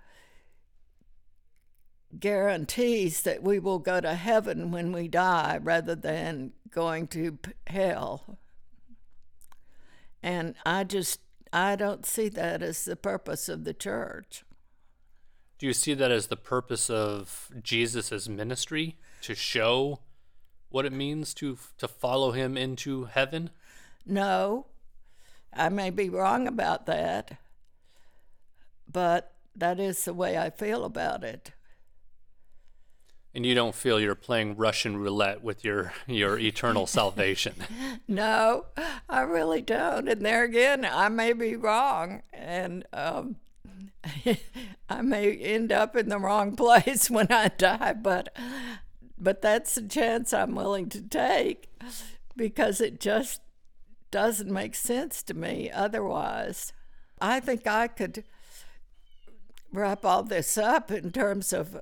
guarantees 2.18 3.22
that 3.22 3.42
we 3.42 3.58
will 3.58 3.78
go 3.78 4.00
to 4.00 4.14
heaven 4.14 4.70
when 4.70 4.92
we 4.92 5.06
die 5.06 5.58
rather 5.62 5.94
than 5.94 6.52
going 6.70 7.06
to 7.08 7.38
hell. 7.66 8.39
And 10.22 10.54
I 10.66 10.84
just, 10.84 11.20
I 11.52 11.76
don't 11.76 12.04
see 12.04 12.28
that 12.30 12.62
as 12.62 12.84
the 12.84 12.96
purpose 12.96 13.48
of 13.48 13.64
the 13.64 13.74
church. 13.74 14.44
Do 15.58 15.66
you 15.66 15.72
see 15.72 15.94
that 15.94 16.10
as 16.10 16.28
the 16.28 16.36
purpose 16.36 16.88
of 16.88 17.50
Jesus' 17.62 18.28
ministry 18.28 18.96
to 19.22 19.34
show 19.34 20.00
what 20.70 20.86
it 20.86 20.92
means 20.92 21.34
to 21.34 21.58
to 21.78 21.86
follow 21.86 22.32
him 22.32 22.56
into 22.56 23.04
heaven? 23.04 23.50
No, 24.06 24.66
I 25.52 25.68
may 25.68 25.90
be 25.90 26.08
wrong 26.08 26.46
about 26.46 26.86
that, 26.86 27.38
but 28.90 29.34
that 29.54 29.78
is 29.78 30.04
the 30.04 30.14
way 30.14 30.38
I 30.38 30.48
feel 30.48 30.84
about 30.84 31.24
it. 31.24 31.50
And 33.32 33.46
you 33.46 33.54
don't 33.54 33.74
feel 33.74 34.00
you're 34.00 34.16
playing 34.16 34.56
Russian 34.56 34.96
roulette 34.96 35.42
with 35.42 35.64
your 35.64 35.92
your 36.06 36.38
eternal 36.38 36.86
salvation. 36.98 37.54
No, 38.08 38.66
I 39.08 39.20
really 39.20 39.62
don't. 39.62 40.08
And 40.08 40.22
there 40.22 40.44
again, 40.44 40.84
I 40.84 41.08
may 41.08 41.32
be 41.32 41.54
wrong, 41.54 42.22
and 42.32 42.84
um, 42.92 43.36
I 44.88 45.02
may 45.02 45.36
end 45.36 45.70
up 45.72 45.94
in 45.96 46.08
the 46.08 46.18
wrong 46.18 46.56
place 46.56 47.08
when 47.10 47.30
I 47.30 47.48
die. 47.48 47.92
But 47.92 48.36
but 49.18 49.42
that's 49.42 49.76
a 49.76 49.86
chance 49.86 50.32
I'm 50.32 50.54
willing 50.54 50.88
to 50.90 51.02
take 51.02 51.68
because 52.36 52.80
it 52.80 53.00
just 53.00 53.42
doesn't 54.10 54.50
make 54.50 54.74
sense 54.74 55.22
to 55.24 55.34
me 55.34 55.70
otherwise. 55.70 56.72
I 57.20 57.38
think 57.38 57.66
I 57.66 57.86
could 57.86 58.24
wrap 59.72 60.04
all 60.04 60.22
this 60.22 60.58
up 60.58 60.90
in 60.90 61.12
terms 61.12 61.52
of 61.52 61.80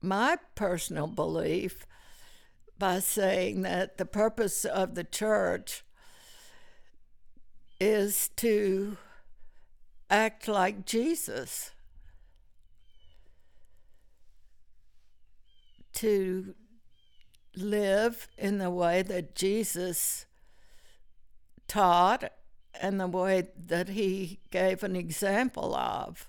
my 0.00 0.38
personal 0.54 1.06
belief 1.06 1.86
by 2.78 3.00
saying 3.00 3.62
that 3.62 3.98
the 3.98 4.06
purpose 4.06 4.64
of 4.64 4.94
the 4.94 5.04
church 5.04 5.84
is 7.80 8.30
to 8.36 8.96
act 10.10 10.48
like 10.48 10.84
Jesus, 10.86 11.72
to 15.94 16.54
live 17.56 18.28
in 18.36 18.58
the 18.58 18.70
way 18.70 19.02
that 19.02 19.34
Jesus 19.34 20.26
taught 21.66 22.32
and 22.80 23.00
the 23.00 23.08
way 23.08 23.48
that 23.66 23.88
he 23.88 24.38
gave 24.50 24.82
an 24.82 24.94
example 24.94 25.74
of. 25.74 26.28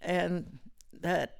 And 0.00 0.58
that 0.92 1.38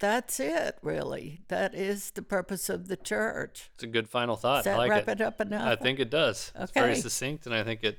that's 0.00 0.40
it, 0.40 0.78
really. 0.82 1.42
That 1.48 1.74
is 1.74 2.10
the 2.10 2.22
purpose 2.22 2.68
of 2.68 2.88
the 2.88 2.96
church. 2.96 3.70
It's 3.74 3.84
a 3.84 3.86
good 3.86 4.08
final 4.08 4.36
thought. 4.36 4.64
Does 4.64 4.72
that 4.72 4.74
I 4.74 4.78
like 4.78 4.90
wrap 4.90 5.08
it. 5.08 5.20
it 5.20 5.20
up 5.20 5.40
enough? 5.40 5.62
I 5.68 5.76
think 5.76 6.00
it 6.00 6.10
does. 6.10 6.52
It's 6.58 6.72
very 6.72 6.96
succinct, 6.96 7.46
and 7.46 7.54
I 7.54 7.62
think 7.62 7.84
it. 7.84 7.98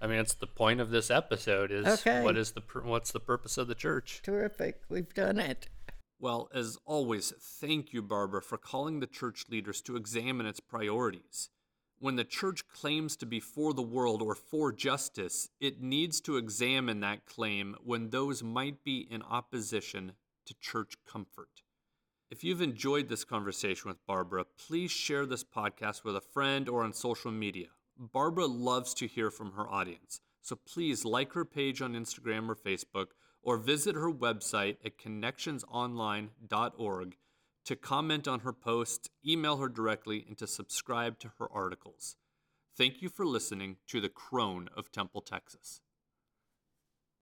I 0.00 0.06
mean, 0.06 0.18
it's 0.18 0.34
the 0.34 0.46
point 0.46 0.80
of 0.80 0.90
this 0.90 1.10
episode. 1.10 1.70
Is 1.70 1.86
Okay. 1.86 2.22
what 2.22 2.36
is 2.36 2.52
the 2.52 2.62
what's 2.82 3.12
the 3.12 3.20
purpose 3.20 3.58
of 3.58 3.68
the 3.68 3.74
church? 3.74 4.20
Terrific. 4.22 4.80
We've 4.88 5.12
done 5.12 5.38
it. 5.38 5.68
Well, 6.20 6.48
as 6.52 6.78
always, 6.84 7.32
thank 7.40 7.92
you, 7.92 8.02
Barbara, 8.02 8.42
for 8.42 8.58
calling 8.58 8.98
the 8.98 9.06
church 9.06 9.44
leaders 9.48 9.80
to 9.82 9.96
examine 9.96 10.46
its 10.46 10.58
priorities. 10.58 11.50
When 12.00 12.16
the 12.16 12.24
church 12.24 12.66
claims 12.68 13.16
to 13.16 13.26
be 13.26 13.40
for 13.40 13.74
the 13.74 13.82
world 13.82 14.22
or 14.22 14.34
for 14.34 14.72
justice, 14.72 15.48
it 15.60 15.80
needs 15.82 16.20
to 16.22 16.36
examine 16.36 17.00
that 17.00 17.26
claim 17.26 17.76
when 17.84 18.10
those 18.10 18.42
might 18.42 18.84
be 18.84 19.06
in 19.10 19.22
opposition 19.22 20.12
to 20.48 20.54
church 20.60 20.96
comfort. 21.10 21.62
If 22.30 22.44
you've 22.44 22.60
enjoyed 22.60 23.08
this 23.08 23.24
conversation 23.24 23.88
with 23.88 24.06
Barbara, 24.06 24.44
please 24.44 24.90
share 24.90 25.24
this 25.24 25.44
podcast 25.44 26.04
with 26.04 26.16
a 26.16 26.20
friend 26.20 26.68
or 26.68 26.82
on 26.82 26.92
social 26.92 27.30
media. 27.30 27.68
Barbara 27.96 28.46
loves 28.46 28.92
to 28.94 29.06
hear 29.06 29.30
from 29.30 29.52
her 29.52 29.68
audience, 29.68 30.20
so 30.42 30.56
please 30.56 31.04
like 31.04 31.32
her 31.32 31.44
page 31.44 31.80
on 31.80 31.94
Instagram 31.94 32.48
or 32.48 32.54
Facebook 32.54 33.08
or 33.42 33.56
visit 33.56 33.94
her 33.94 34.12
website 34.12 34.76
at 34.84 34.98
connectionsonline.org 34.98 37.16
to 37.64 37.76
comment 37.76 38.28
on 38.28 38.40
her 38.40 38.52
posts, 38.52 39.08
email 39.26 39.56
her 39.58 39.68
directly, 39.68 40.24
and 40.28 40.36
to 40.38 40.46
subscribe 40.46 41.18
to 41.20 41.32
her 41.38 41.50
articles. 41.52 42.16
Thank 42.76 43.02
you 43.02 43.08
for 43.08 43.26
listening 43.26 43.76
to 43.88 44.00
The 44.00 44.08
Crone 44.08 44.68
of 44.76 44.92
Temple, 44.92 45.22
Texas. 45.22 45.80